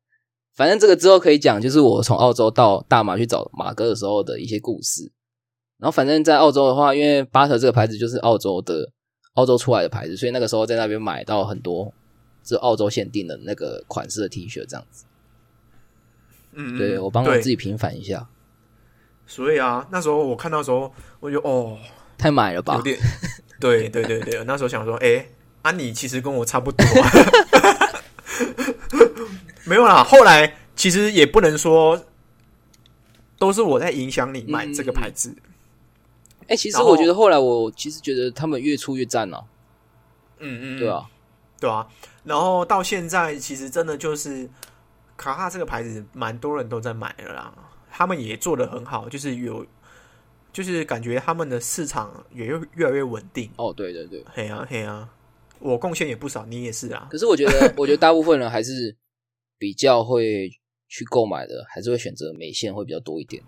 [0.55, 5.11] 反正这个之后可以讲，就是我从澳洲到大马去找马哥的时候的一些故事。
[5.79, 8.91] 然后反正在澳洲的话，因为巴特这个牌子就是澳洲的
[9.35, 11.93] 澳洲出来的牌子，所以那个时候在那边买到很多
[12.43, 15.05] 是澳洲限定的那个款式的 T 恤，这样子。
[16.53, 18.27] 嗯，对我帮我自己平反一下，
[19.27, 21.77] 所以啊，那时候我看到的时候，我就哦，
[22.17, 22.83] 太买了吧有？
[22.83, 22.99] 点，
[23.61, 25.27] 对对对对，那时候想说，哎、
[25.61, 26.87] 安妮其实跟我差不多、
[29.67, 30.03] 没有啦。
[30.03, 32.07] 后来其实也不能说
[33.39, 35.37] 都是我在影响你买这个牌子，
[36.49, 39.45] 哎、其实我觉得后来我其实觉得他们越出越赞了、
[40.39, 41.11] 嗯嗯，对啊，
[41.61, 41.87] 对啊。
[42.25, 44.49] 然后到现在，其实真的就是
[45.17, 47.55] 卡哈这个牌子，蛮多人都在买了啦。
[47.91, 49.65] 他们也做的很好，就是有，
[50.53, 53.51] 就是感觉他们的市场也越越来越稳定。
[53.57, 54.23] 哦，对对对。
[54.33, 55.09] 嘿啊嘿啊，
[55.59, 57.09] 我贡献也不少，你也是啊。
[57.11, 58.95] 可是我觉得，我觉得大部分人还是
[59.57, 60.51] 比较会
[60.89, 63.43] 去购买的，还是会选择美线会比较多一点。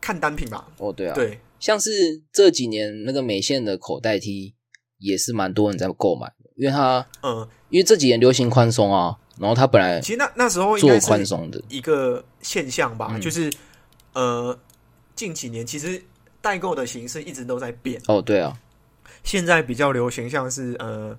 [0.00, 4.52] 看单品吧，哦，对啊，对，像是这几年那个美线的口袋 T
[4.98, 13.20] 也是蛮多人在购买的，因为它嗯，因为这几年流行宽松啊，然后它本来其实那那时候应做宽松的，一个现象吧，嗯。
[13.20, 13.48] 就是
[14.12, 14.58] 呃，
[15.14, 16.02] 近几年其实
[16.40, 18.02] 代购的形式一直都在变。
[18.08, 18.52] 哦，对啊，
[19.22, 21.16] 现在比较流行像是呃，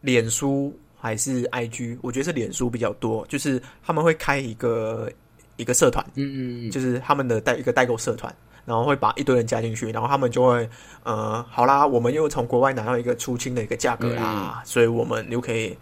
[0.00, 5.12] 脸书还是 IG，我觉得是脸书比较多，就是他们会开一个
[5.58, 10.68] 一个社团，嗯嗯嗯，就是他们的代一个代购社团，然后会把一堆人加进去，然后他们就会
[11.02, 15.76] 呃，好啦，我们又从国外拿到一个出清的一个价格啦，所以我们又可以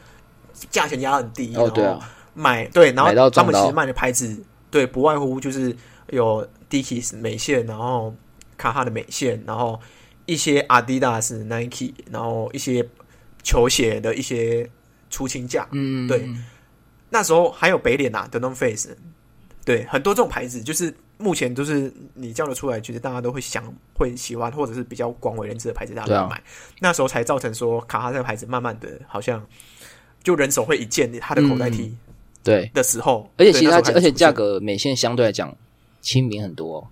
[0.71, 5.77] 价钱压很低，然后啊，买对，然后他们其实卖的牌子对，不外乎就是
[6.09, 8.15] 有 Dickies 美线，然后
[8.57, 9.79] 卡哈的美线，然后
[10.27, 12.87] 一些 Adidas、Nike，然后一些
[13.43, 14.69] 球鞋的一些
[15.11, 15.67] 出清价。
[15.73, 16.29] 嗯，对。
[17.13, 18.97] 那时候还有北脸啊，The North Face，
[19.65, 23.63] 对，很多这种牌子，就是目前都是你叫得出来，其实大家都会想
[23.95, 26.43] 会喜欢，或者是比较广为人知的牌子，大家都买。
[26.81, 29.45] 那时候才造成说卡哈这个牌子慢慢的好像
[30.25, 31.95] 就人手会一件他的口袋 T
[32.43, 35.55] 对，的时候，而且其实它对那时候开始出现而且价格美线相对来讲
[36.01, 36.89] 亲民很多、哦，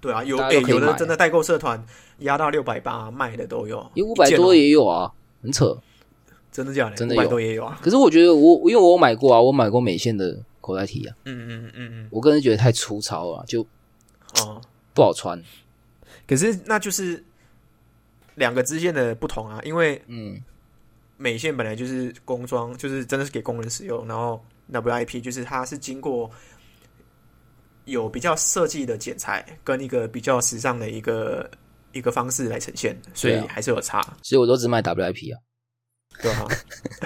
[0.00, 0.36] 对啊，有
[0.68, 1.82] 有的真的代购社团
[2.18, 5.10] 压到六百八卖的都有，因为五百多也有啊，
[5.42, 5.76] 很扯。
[6.52, 6.94] 真的假的？
[6.94, 7.76] 真的有多也有啊。
[7.82, 13.60] 可是我觉得我因为我买过啊，我买过美线的口袋 T 啊，嗯嗯嗯嗯我个人觉得太粗糙了，就
[14.40, 14.60] 哦，
[14.94, 15.40] 不好穿。
[16.26, 17.22] 可是那就是
[18.34, 20.40] 两个之间的不同啊，因为嗯，
[21.16, 26.30] 美线本来就是工装，就是真的是给工人使用，然后 WIP 就是它是经过
[27.84, 31.50] 有比较设计的剪裁跟一个比较时尚的一个
[31.92, 34.00] 一个方式来呈现，所以还是有差。
[34.22, 35.38] 所以我都只卖 WIP 啊。
[36.22, 36.46] 对啊，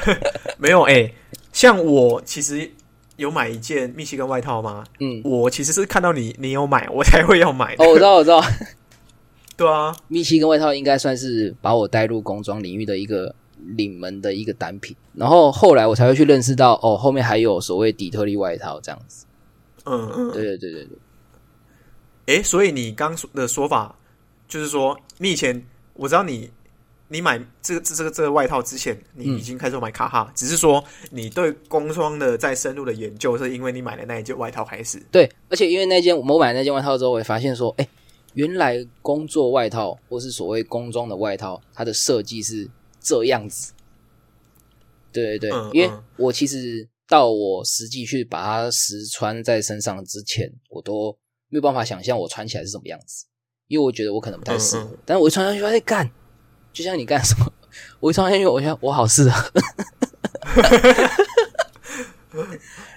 [0.58, 1.10] 没有哎、
[1.52, 2.70] 像我其实
[3.18, 4.84] 有买一件密西根外套吗？
[5.00, 7.84] 嗯，我其实是看到你你有买，我才会要买的。
[7.84, 8.40] 哦，我知道，我知道，
[9.56, 13.34] 对啊，密西根外套应该算是把我带入工装领域的一个
[13.76, 14.96] 领门的一个单品。
[15.14, 19.26] 然后后来我才会去认识到，哦，后面还有所谓底特律外套这样子。
[19.84, 23.98] 嗯嗯，对对对对对，诶，所以你刚说的说法
[24.46, 25.60] 就是说，你以前
[25.94, 26.48] 我知道你
[27.08, 35.02] 你买这个这这个这个外套之前，你嗯已经开始买卡哈，只是说你对工装的再深入的研究，是因为你买的那一件外套开始。
[35.10, 37.88] 对，而且因为那件我买那件外套之后，我也发现说，哎，
[38.34, 42.68] 原来工作外套或是所谓工装的外套，它的设计是
[43.00, 43.72] 这样子。
[45.10, 51.16] 对对对，嗯因为嗯我其实到我实际去把它实穿在身上之前，我都
[51.48, 53.24] 没有办法想象我穿起来是什么样子，
[53.68, 54.84] 因为我觉得我可能不太适合。
[54.84, 56.08] 嗯但是我一穿上去发现，干，
[56.78, 57.52] 就像你干什么，
[57.98, 59.50] 我一穿上去，我想我好适合。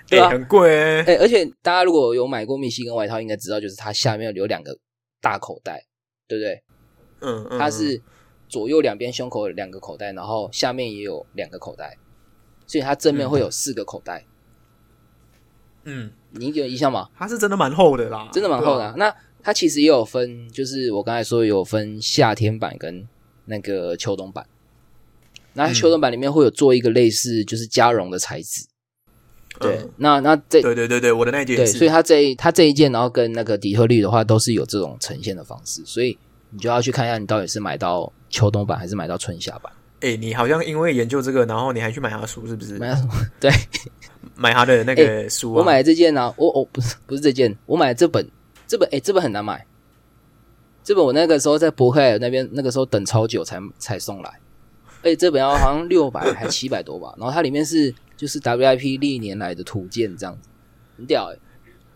[0.07, 1.01] 对诶，啊很贵诶。
[1.01, 4.77] 哎、而且大家如果有买过密西根外套，应该知道，就是它下面有两个
[5.19, 5.83] 大口袋，
[6.27, 6.61] 对不对？
[7.21, 7.99] 嗯嗯，它是
[8.47, 11.97] 左右两边胸口有两个口袋，然后下面也有两个口袋，
[12.67, 14.25] 所以它正面会有四个口袋。
[15.85, 17.09] 嗯，你有印象吗？
[17.17, 18.93] 它是真的蛮厚的啦，真的蛮厚的。
[18.95, 23.07] 那它其实也有分，就是我刚才说有分夏天版跟
[23.51, 24.47] 那个秋冬版。
[25.53, 28.65] 那秋冬版里面会有做一个类似就是加绒的材质，
[29.59, 29.75] 对。
[29.79, 36.17] 嗯那那这对对对对，我的那一件对，所以它这一它这一件，然后跟那个底特律的话，都是有这种呈现的方式，所以
[36.51, 42.77] 你就要去看一下，你到底是买到秋冬版还是买到春夏版，诶，你好像因为研究这个，然后你还去买他的书，是不是？
[42.79, 43.11] 买到什么？
[43.41, 43.51] 对
[44.35, 45.59] 买他的那个书啊。
[45.59, 48.25] 我买的这件呢、我我不是不是这件，我买的这本
[48.65, 49.65] 这本，哎，这本很难买，
[50.83, 54.29] 这本我那个时候在博客来那边，那个时候等超久才才送来，
[55.01, 60.49] 而且这本要好像六百还七百多吧，然后它里面是就是 WIP 历年来的图鉴这样子，
[60.97, 61.37] 很屌哎、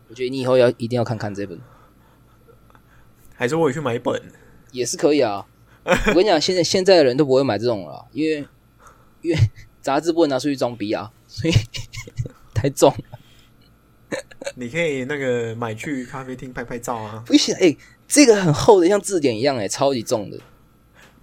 [0.07, 1.59] 我觉得你以后要一定要看看这本。
[3.35, 4.21] 还是我也去买一本。
[4.71, 5.45] 也是可以啊。
[5.83, 8.47] 我跟你讲，现在现在的人都不会买这种了，因为
[9.21, 9.37] 因为
[9.81, 11.53] 杂志不能拿出去装逼啊，所以
[12.53, 12.93] 太重。
[14.55, 17.75] 你可以那个买去咖啡厅拍拍照啊，不行，哎、
[18.07, 20.39] 这个很厚的，像字典一样、哎，超级重的。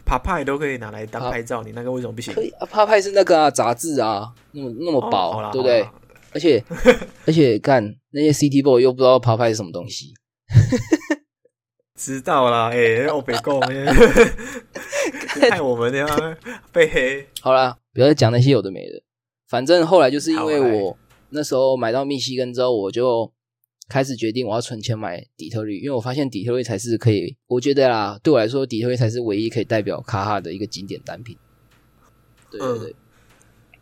[0.05, 2.35] 爬派都可以拿来当拍照，你那个为什么不行？
[2.35, 5.88] 可以啊，帕派是那个啊，杂志啊，那么那么哦薄，对不对
[6.33, 6.62] 而且
[7.25, 10.12] 而且看那些 CT boy 又不知道帕派是什么东西，
[11.95, 13.61] 知道啦，哎、我别讲，
[15.51, 16.07] 害我们呀
[16.73, 17.27] 被黑。
[17.40, 19.03] 好啦，不要再讲那些有的没的。
[19.49, 20.97] 反正后来就是因为我
[21.31, 23.31] 那时候买到密西根之后，我就
[23.92, 31.37] 开始决定我要存钱买底特律，因为我发现底特律才是可以，我觉得啦，对我来说，底特律才是唯一可以代表卡哈的一个经典单品。
[32.50, 32.96] 对对对。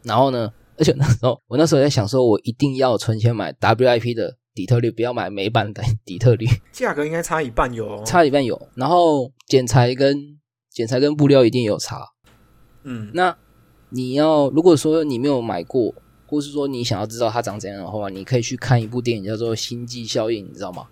[0.02, 8.02] 然后呢，而且那时候我那时候在想说，我一定要存钱买 WIP 的底特律，不要买美版的底特律，价格应该差一半有、哦。
[8.04, 8.60] 差一半有。
[8.74, 12.04] 然后剪裁跟剪裁跟布料一定有差。
[12.82, 13.36] 嗯那
[13.90, 15.94] 你要如果说你没有买过，
[16.30, 20.88] 或是说你想要知道它长怎样的话，你可以去看一部电影叫做《星际效应》，你知道吗？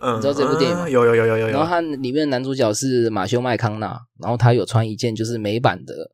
[0.00, 1.52] 嗯，你知道这部电影吗嗯有有有有有有。
[1.52, 6.12] 然后它里面的男主角是马修麦康纳，然后他有穿一件就是美版的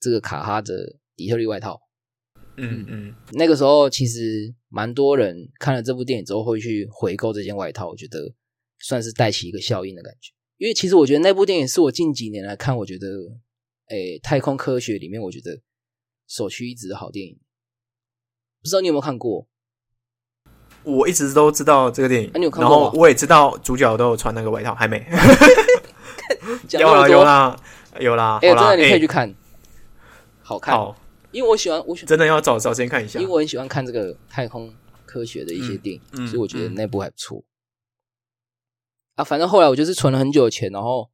[0.00, 1.78] 这个卡哈的底特律外套。
[2.56, 8.32] 嗯嗯，那个时候其实蛮多人看了这部电影之后会去回购这件外套，我觉得
[8.78, 10.32] 算是带起一个效应的感觉。
[10.56, 13.06] 因为其实我觉得那部电影是我近几年来看，我觉得
[13.90, 15.60] 诶太空科学里面我觉得
[16.26, 17.38] 首屈一指的好电影。
[18.62, 19.46] 不知道你有没有看过？
[20.84, 25.04] 我一直都知道这个电影，啊你有看然后我也知道主角都有穿那个外套，还没。
[26.70, 27.60] 有啦有啦
[28.00, 29.34] 有啦，哎、真的你可以哎去看，
[30.42, 30.74] 好看。
[30.74, 30.96] 好，
[31.30, 33.32] 因为我喜欢我喜真的要找找时间看一下因为。
[33.32, 34.72] 我很喜欢看这个太空
[35.04, 37.42] 科学的一些电影，嗯嗯所以我觉得那部还不错。
[39.16, 41.10] 啊，反正后来我就是存了很久的钱，然后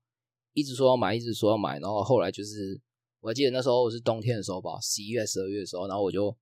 [0.53, 2.81] 一直说要买，一直说要买，然后后来就是
[3.21, 6.37] 我还记得那时候我是冬天的时候吧，十一月、十二月的时候，然后我就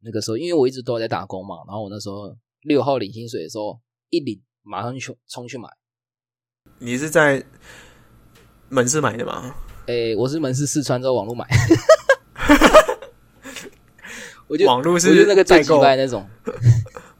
[0.00, 3.78] 那个时候，因为我一直都在打工嘛，然后我那时候六号领薪水的时候，
[4.10, 5.68] 一领马上去冲去买。
[6.78, 7.44] 你是在
[8.68, 9.54] 门市买的吗？
[9.86, 11.46] 诶，我是门市试穿之后网络买，
[14.48, 16.26] 我就网络是那个最击代购败那种。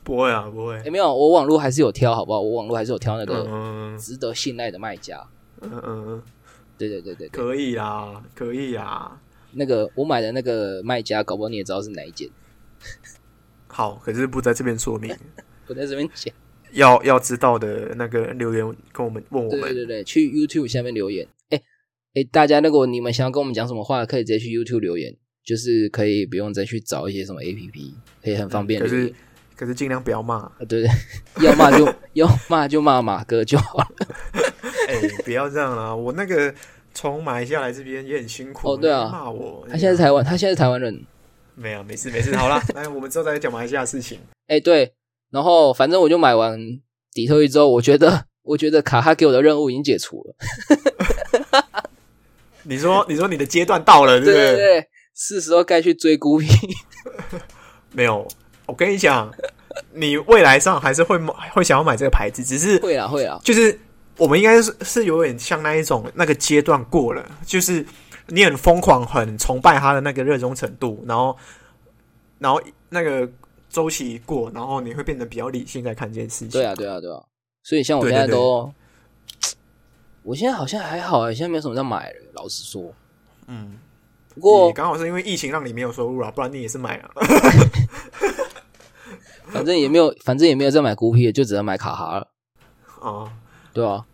[0.02, 0.90] 不会啊，不会诶，。
[0.90, 2.40] 没有，我网络还是有挑，好不好？
[2.40, 5.26] 我网络还是有挑那个嗯值得信赖的卖家。
[5.60, 6.22] 嗯嗯嗯，
[6.78, 9.20] 对对对对对，可以啊，可以啊。
[9.52, 12.28] 那个我买的那个卖家，搞不好你也知道是哪一间，
[13.68, 15.14] 好，可是不在这边说明。
[15.66, 16.32] 不在这边讲。
[16.72, 19.60] 要要知道的那个留言跟我们问我们。
[19.60, 21.26] 对对对对，去 YouTube 下面留言。
[21.50, 21.60] 哎
[22.14, 29.12] 哎，大家如果你们想要跟我们讲什么话，可以直接去 YouTube 留言，就是可以不用再去找一些什么 APP，可以很方便可是。
[29.54, 30.90] 可是尽量不要骂，啊，对对，
[31.42, 33.86] 要骂就要骂就骂马哥就好了。
[34.86, 35.94] 哎、不要这样啦！
[35.96, 36.54] 我那个
[36.92, 38.68] 从马来西亚来这边也很辛苦。
[38.72, 39.66] 哦对啊骂我。
[39.66, 41.02] 他现在是台湾，他现在是台湾人。
[41.58, 44.20] 没有，没事没事，好啦， 来，我们之后再讲马来西亚的事情。
[44.46, 44.92] 哎，对，
[45.30, 46.60] 然后反正我就买完
[47.12, 50.36] 底特律之后，我觉得 我觉得卡哈给我的任务已经解除了。
[52.64, 56.48] 你说，你说你的阶段到了，对不对对对，是时候该去追孤僻。
[57.92, 58.28] 没有，
[58.66, 59.32] 我跟你讲，
[59.94, 63.78] 你未来上还是会买会想要买这个牌子，只是会啊会啊，就是
[64.18, 67.86] 我们应该是是有点像那一种那个阶段过了，就是
[68.28, 71.36] 你很疯狂、很崇拜他的那个热衷程度，然后
[72.38, 73.28] 然后那个
[73.68, 76.50] 周期过，然后你会变得比较理性在看这件事情。
[76.50, 77.22] 对啊，对啊，对啊。
[77.62, 78.72] 所以像我现在对对对都，
[80.22, 82.16] 我现在好像还好啊，现在没有什么在买了。
[82.34, 82.92] 老实说，
[83.46, 83.78] 嗯，
[84.34, 87.10] 不过你刚好是因为疫情让你没有收入啊，不然你也是买了。
[89.48, 92.28] 反正也没有，反正也没有在买孤僻的，就只能买卡哈了，
[93.00, 93.32] 啊，
[93.72, 94.04] 对啊。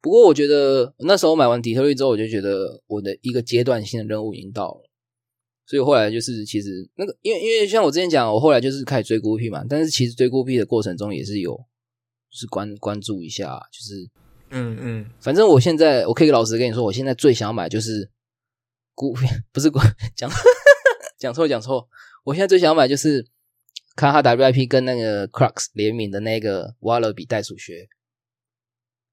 [0.00, 4.88] 不过我觉得那时候买完底特律之后，我就觉得我的一个阶段性的任务已经到了，
[5.66, 14.08] 所以后来就是其实那个，因为因为像我之前讲，我后来就是开始追孤僻嘛，但是其实追孤僻的过程中也是有，就是关关注一下，就是
[14.50, 18.10] 嗯嗯，反正我现在我可以老实跟你说，我现在最想买就是
[18.94, 19.78] 孤僻， 不是孤
[20.16, 20.30] 讲
[21.18, 21.86] 讲错讲错，
[22.24, 23.26] 我现在最想买就是
[23.94, 27.86] 卡哈 WIP 跟那个 Crux 联名的那个挖勒比袋鼠靴，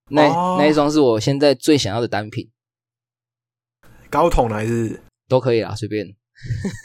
[0.10, 0.58] 那、哦。
[0.60, 2.50] 那一双是我现在最想要的单品，
[4.10, 5.00] 高筒的还是？
[5.28, 6.16] 都可以啦，随便，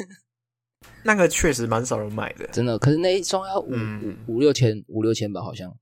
[1.04, 2.46] 那个确实蛮少人买的。
[2.48, 2.76] 真的。
[2.78, 4.16] 可是那一双要五、嗯。
[4.26, 5.72] 五五六千五六千吧，好像。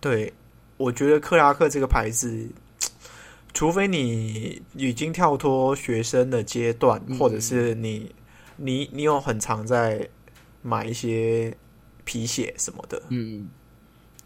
[0.00, 0.32] 对，
[0.76, 2.48] 我觉得克拉克这个牌子，
[3.52, 7.18] 除非你已经跳脱学生的阶段，嗯。
[7.18, 8.14] 或者是你
[8.56, 10.08] 你你有很常在
[10.62, 11.54] 买一些
[12.04, 13.48] 皮鞋什么的，嗯，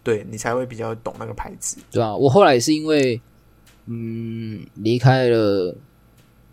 [0.03, 1.77] 对你才会比较懂那个牌子。
[1.91, 3.21] 对啊，我后来也是因为
[3.87, 5.77] 嗯离开了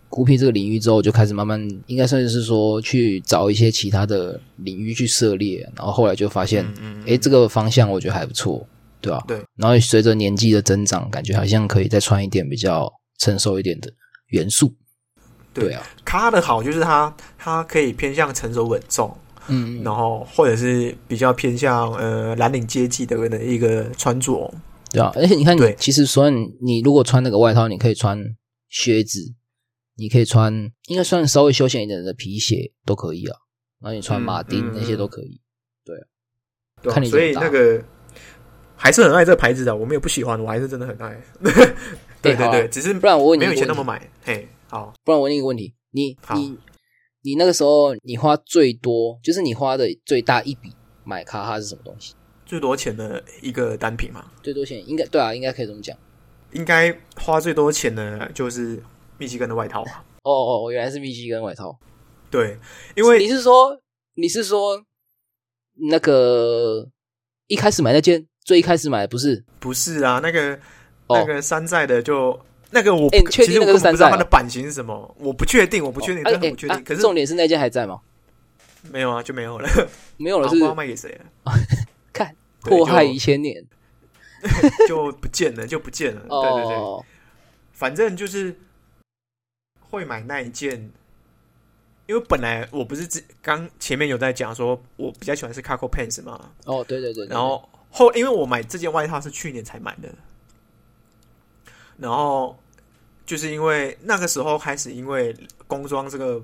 [0.10, 8.66] 孤僻这个领域之后，就开始慢慢应该算是说去找一些其他的领域去涉猎，然后后来就发现，嗯诶，这个方向我觉得还不错，
[9.00, 13.92] 对吧、对，然后随着年纪的增长，感觉好像可以再穿一点比较成熟一点的
[14.30, 14.74] 元素。
[15.54, 19.16] 对对啊，卡的好就是它它可以偏向成熟稳重，
[19.50, 24.54] 嗯，然后或者是比较偏向呃蓝领阶级的的一个穿着。
[24.92, 28.20] 对啊，而且你看你对，其实所以你如果穿那个外套，你可以穿
[28.70, 29.20] 靴子，
[29.98, 30.54] 你可以穿
[30.88, 33.38] 应该算稍微休闲一点的皮鞋都可以啊，
[33.82, 35.40] 然后你穿马丁、那些都可以。
[35.86, 36.94] 对啊。
[36.94, 37.84] 看你所以那个
[38.76, 41.22] 还是很爱这个牌子的，我没有不喜欢，我还是真的很爱。
[42.22, 44.10] 对 对对，只是不然我问你没有以前那么买。
[44.24, 46.58] 嘿，好，不然我问你一个问题，你你
[47.22, 50.72] 你那个时候你花最多，就是你花的最大一笔
[51.04, 52.14] 买卡哈是什么东西？
[52.46, 54.32] 最多钱的一个单品嘛。
[54.42, 55.98] 最多钱应该对啊，应该可以这么讲。
[56.52, 58.82] 应该花最多钱的就是
[59.18, 60.04] 密西根的外套吧？
[60.24, 61.78] 哦哦，原来是密西根外套。
[62.32, 62.58] 对，
[62.96, 63.80] 因为你是说
[64.16, 64.84] 你是说
[65.90, 66.90] 那个
[67.48, 69.44] 一开始买那件最一开始买的不是？
[69.60, 70.56] 不是啊，那个
[71.08, 72.40] 哦那个山寨的就
[72.72, 76.76] 那个我哎你确定其实我那个是山寨哦根本不知道它的版型是什么，我不确定，我不确定，真的不确定。
[76.76, 78.00] 啊可是重点是那件还在吗？
[78.92, 79.68] 没有啊，就没有了，
[80.18, 81.54] 没有了，是卖给谁了，
[82.14, 83.64] 看对祸害就一千年。
[84.88, 86.22] 就不见了，就不见了。
[86.22, 87.04] 对对对，哦，
[87.74, 88.56] 反正就是
[89.90, 90.90] 会买那一件，
[92.08, 100.08] 因为本来我不是之刚前面有在讲说，我比较喜欢是 Cargo Pants 嘛，哦，对对对，对然后后因为我买这件外套是去年才买的，
[102.00, 102.58] 然后
[103.26, 105.36] 就是因为那个时候开始，因为
[105.68, 106.42] 工装这个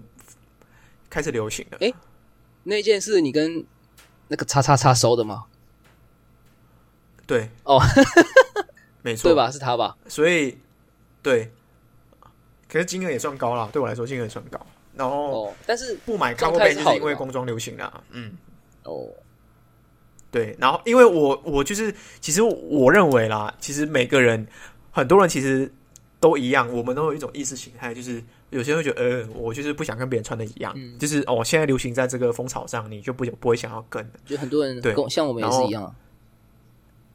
[1.09, 1.93] 开始流行了，诶
[2.63, 3.65] 那件是你跟
[4.27, 5.45] 那个叉叉叉收的吗？
[7.27, 7.79] 对，哦，
[9.01, 9.35] 没错，对？
[9.35, 9.49] 吧？
[9.49, 9.97] 是他吧？
[10.07, 10.57] 所以
[11.23, 11.51] 对，
[12.67, 14.59] 可是金额也算高了，对我来说金额也算高。
[14.95, 18.37] 然后哦，但是不买状 Cargo 态 Pants 是好的吧就是因为工装流行啦，嗯。
[18.83, 19.09] 哦，
[20.29, 24.47] 对，然后因为我我就是，其实我认为啦，其实每个人
[24.95, 25.69] 很多人其实
[26.21, 30.97] 都一样，我们都有一种意识形态，就是有些人会觉得，呃，我就是不想跟别人穿的一样，嗯。
[30.97, 34.95] 就是哦，现在流行在这个风潮上，你就不不会想要跟，就很多人对。
[35.09, 35.93] 像我们也是一样啊。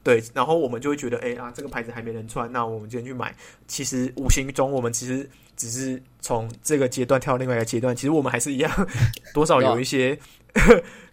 [0.03, 3.35] 对，然后我们就会觉得，哎啊，这个牌子还没人穿，那我们今天去买，
[3.66, 8.70] 其实无形中我们其实只是从这个阶段跳到另外一个阶段，其实我们还是一样，
[9.33, 10.18] 多少有一些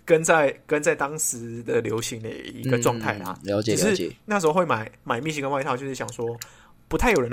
[0.08, 3.38] 跟在跟在当时的流行的一个状态啦。
[3.44, 4.10] 嗯了解了解。
[4.26, 6.26] 那时候会买买密西根外套，就是想说
[6.88, 7.30] 不太有人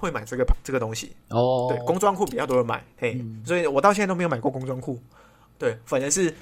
[0.00, 1.12] 会买这个这个东西。
[1.28, 5.00] 哦，对，工装裤比较多人买，嘿，嗯所以我到现在都没有买过工装裤。
[5.56, 6.34] 对，反正是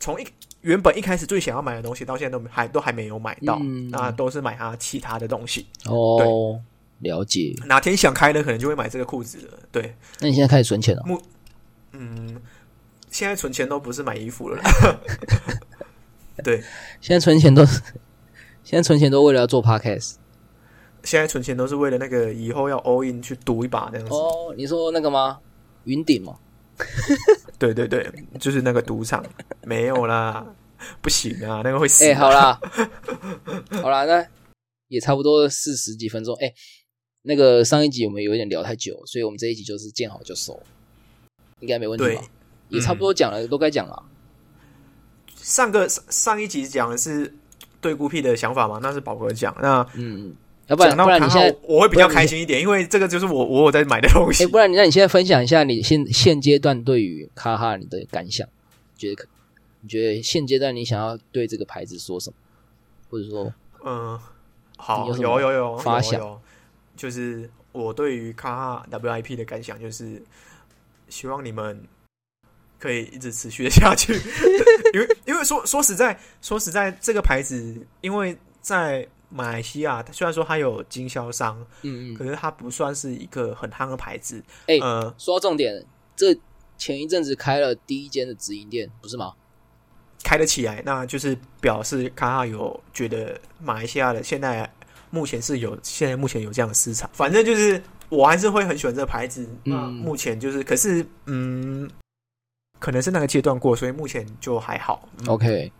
[0.00, 0.26] 从一
[0.62, 5.66] 原本一开始最想要买的东西，到现在都还都还没有买到，嗯那都是买它其他的东西。
[5.84, 6.16] 哦，
[7.00, 7.54] 对了解。
[7.66, 9.58] 哪天想开了，可能就会买这个裤子了。
[9.70, 11.04] 对，那你现在开始存钱了？
[11.92, 12.40] 嗯，
[13.16, 15.00] 现在存钱都不是买衣服了啦。
[16.44, 16.62] 对，
[17.00, 17.80] 现在存钱都是，
[18.62, 20.16] 现在存钱都为了要做 podcast。
[21.02, 24.12] 现在存钱都是为了那个以后要 all in 去赌一把这样子。
[24.12, 25.40] 哦，你说那个吗？
[25.84, 26.38] 云顶吗？
[27.58, 28.06] 对对对，
[28.38, 29.24] 就是那个赌场
[29.62, 30.46] 没有啦，
[31.00, 32.04] 不行啊，那个会死。
[32.04, 32.60] 哎、好啦，
[33.80, 34.28] 好啦，那
[34.88, 36.36] 也差不多四十几分钟。
[36.38, 36.52] 哎、
[37.22, 40.62] 那个上一集我们有一点聊太久，所以我们这一集就是见好就收，
[41.60, 42.22] 应该没问题吧？
[42.68, 44.02] 也差不多讲了，都该讲了。
[45.34, 47.32] 上个上上一集讲的是
[47.80, 49.56] 对孤僻的想法嘛，那是宝哥讲。
[49.62, 50.34] 那嗯，
[50.66, 54.46] 要不然不然你现在，我会比较开心一点，因为这个就是我我有在买的东哎、西。
[54.46, 58.46] 不然你那你现在分享一下你现现阶段对于卡哈你的感想，
[58.96, 59.28] 觉得可？
[59.82, 62.36] 你觉得现阶段你想要对这个牌子说什么，
[63.08, 63.52] 或者说，
[63.84, 64.18] 嗯，
[64.76, 66.40] 好，你有有有有发想有有，
[66.96, 70.20] 就是我对于卡哈 WIP 的感想就是，
[71.08, 71.80] 希望你们
[72.78, 74.12] 可以一直持续的下去，
[74.92, 84.42] 因为因为说说实在说实在，这个牌子因为在马来西亚，虽然说它有经销商，嗯嗯，可是它不算是一个很夯的牌子。
[84.66, 86.36] 哎呃，说到重点，这
[86.78, 89.32] 前一阵子开了第一间的直营店，不是吗？
[90.22, 94.68] 开得起来，那就是表示卡卡有觉得马来西亚的现在
[95.10, 97.08] 目前是有现在目前有这样的市场。
[97.12, 99.48] 反正就是我还是会很喜欢这个牌子。
[99.64, 101.88] 那嗯目前就是，可是嗯，
[102.78, 105.08] 可能是那个阶段过，所以目前就还好。
[105.20, 105.72] 嗯 OK，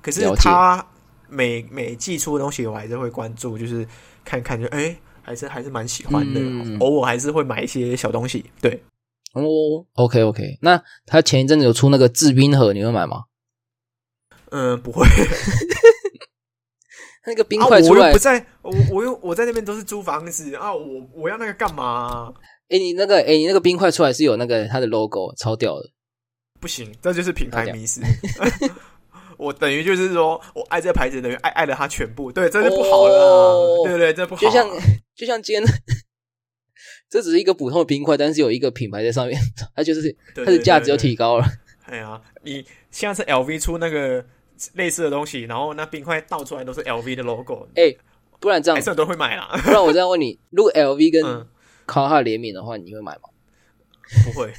[0.00, 0.84] 可是他
[1.28, 3.86] 每每季出的东西，我还是会关注，就是
[4.24, 6.40] 看看就哎、还是还是蛮喜欢的。
[6.40, 8.44] 嗯偶尔还是会买一些小东西。
[8.60, 8.82] 对，
[9.34, 13.24] 哦，OK OK，那他前一阵子有出那个制冰盒，你会买吗？
[14.50, 15.06] 嗯，不会。
[17.26, 22.32] 那个冰啊，块出来，我又不在，我我又我在那边都是租房子啊，我我要那个干嘛、
[22.70, 25.90] 哎、你那个哎、你那个冰块出来是有那个它的 logo，超屌的。
[26.60, 28.00] 不行，这就是品牌迷失。
[29.38, 34.12] 我等于就是说我爱这牌子，等于爱爱了它全部，对，这就不好了对不对？
[34.12, 34.68] 这不好，就像
[35.14, 35.64] 就像今天，
[37.08, 39.40] 这只是一个普通的冰块，但是有一个品牌在上面，
[39.74, 40.96] 它就是对它的价值就。
[40.96, 41.44] 提高了。
[41.88, 44.24] 对哎呀，你现在是 LV 出那个
[44.74, 47.96] 类似的东西，然后那冰块倒出来都是 LV 的 logo，哎、
[48.38, 49.58] 不然这样，还是很多人会买啦。
[49.64, 51.48] 不然我这样问你，如果 LV 跟嗯，
[51.86, 53.22] 卡哈联名的话，你会买吗？
[54.24, 54.52] 不会，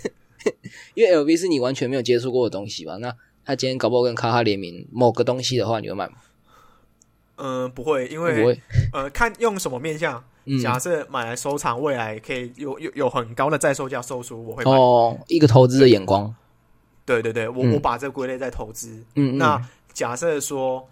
[0.95, 2.97] 因为 LV 是你完全没有接触过的东西吧？
[2.97, 3.15] 那
[3.45, 6.13] 他今天搞不好跟卡哈联名某个东西的话，你会买吗？
[7.37, 8.59] 嗯，不会，因不为。
[8.93, 10.23] 呃，看用什么面向。
[10.45, 14.71] 嗯，假设买来收藏，未来可以有有有很高的再售价售出，我会买。
[14.71, 16.33] 哦，一个投资的眼光。
[17.05, 18.89] 对对对，我、嗯我把这个归类在投资。
[19.15, 20.87] 嗯，嗯那假设说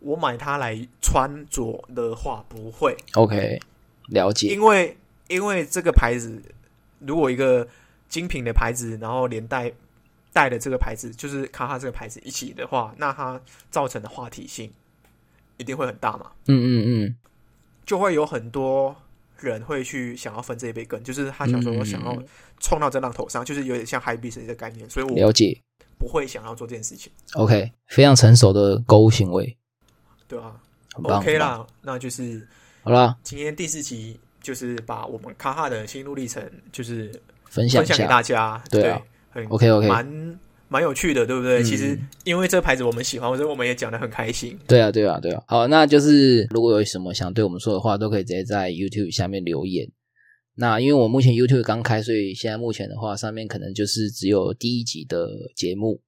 [0.00, 2.96] 我买它来穿着的话，不会。
[3.14, 3.60] OK，
[4.08, 4.48] 了解。
[4.48, 4.96] 因为
[5.28, 6.40] 因为这个牌子，
[6.98, 7.66] 如果一个
[8.12, 9.72] 精品的牌子，然后连带
[10.34, 13.40] 带的这个牌子，就是卡哈这个牌子一起的话，那它
[13.70, 14.70] 造成的话题性
[15.56, 17.16] 一定会很大嘛，嗯嗯嗯，
[17.86, 18.94] 就会有很多
[19.38, 22.22] 人会去想要分这一杯羹，就是他想说嗯我想要
[22.60, 25.58] 冲到这浪头上，就是有点像 high b i s 的概念，所以我了解。
[25.98, 29.56] 不会想要做这件事情，OK，非常成熟的购物行为，
[30.26, 30.60] 对啊、
[30.94, 31.38] OK。
[31.38, 32.44] 啦，那就是
[32.82, 36.42] 好啦，今天第四集，就是把我们卡哈的心路历程，
[36.72, 37.12] 就是
[37.52, 38.10] 分享一分享给。
[38.10, 38.92] 大家，对
[39.48, 40.38] OK OK，蛮
[40.68, 41.62] 蛮有趣的，对不对？
[41.62, 44.58] 嗯其实因为这个牌子我们喜欢，所以我们也讲的很开心。
[44.66, 45.42] 对啊，对啊，对啊。
[45.46, 49.90] 好，那就是如果有什么想对我们说的话，都可以直接在 YouTube 下面留言。
[50.54, 56.02] 那因为我目前 YouTube 刚开，所以现在目前的话，上面可能就是只有第一集的节目。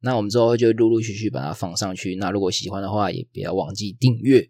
[0.00, 2.16] 那我们之后就陆陆续续把它放上去。
[2.16, 4.48] 那如果喜欢的话，也不要忘记订阅。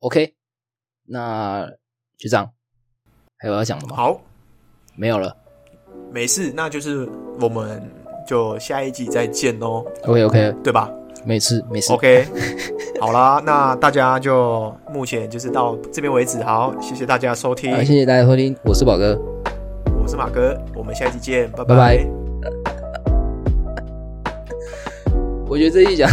[0.00, 0.34] OK，
[1.04, 1.68] 那
[2.16, 2.52] 就这样。
[3.38, 3.96] 还有要讲的吗？
[3.96, 4.22] 好，
[4.98, 5.32] 没有了。
[6.12, 7.08] 没事，那就是
[7.40, 7.80] 我们
[8.26, 10.90] 就下一集再见喽，OK OK，对吧
[11.24, 11.92] 没事没事。
[11.92, 12.26] ？OK，
[13.00, 16.42] 好啦，那大家就目前就是到这边为止。
[16.42, 19.16] 好，谢谢大家收听，好，谢谢大家收听，我是宝哥。
[20.02, 22.06] 我是马哥，我们下一集见，拜拜拜
[25.48, 26.10] 我觉得这一集讲，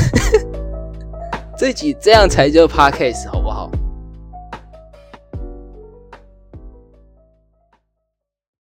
[1.57, 3.71] 这一集这样才叫 podcast 好不好？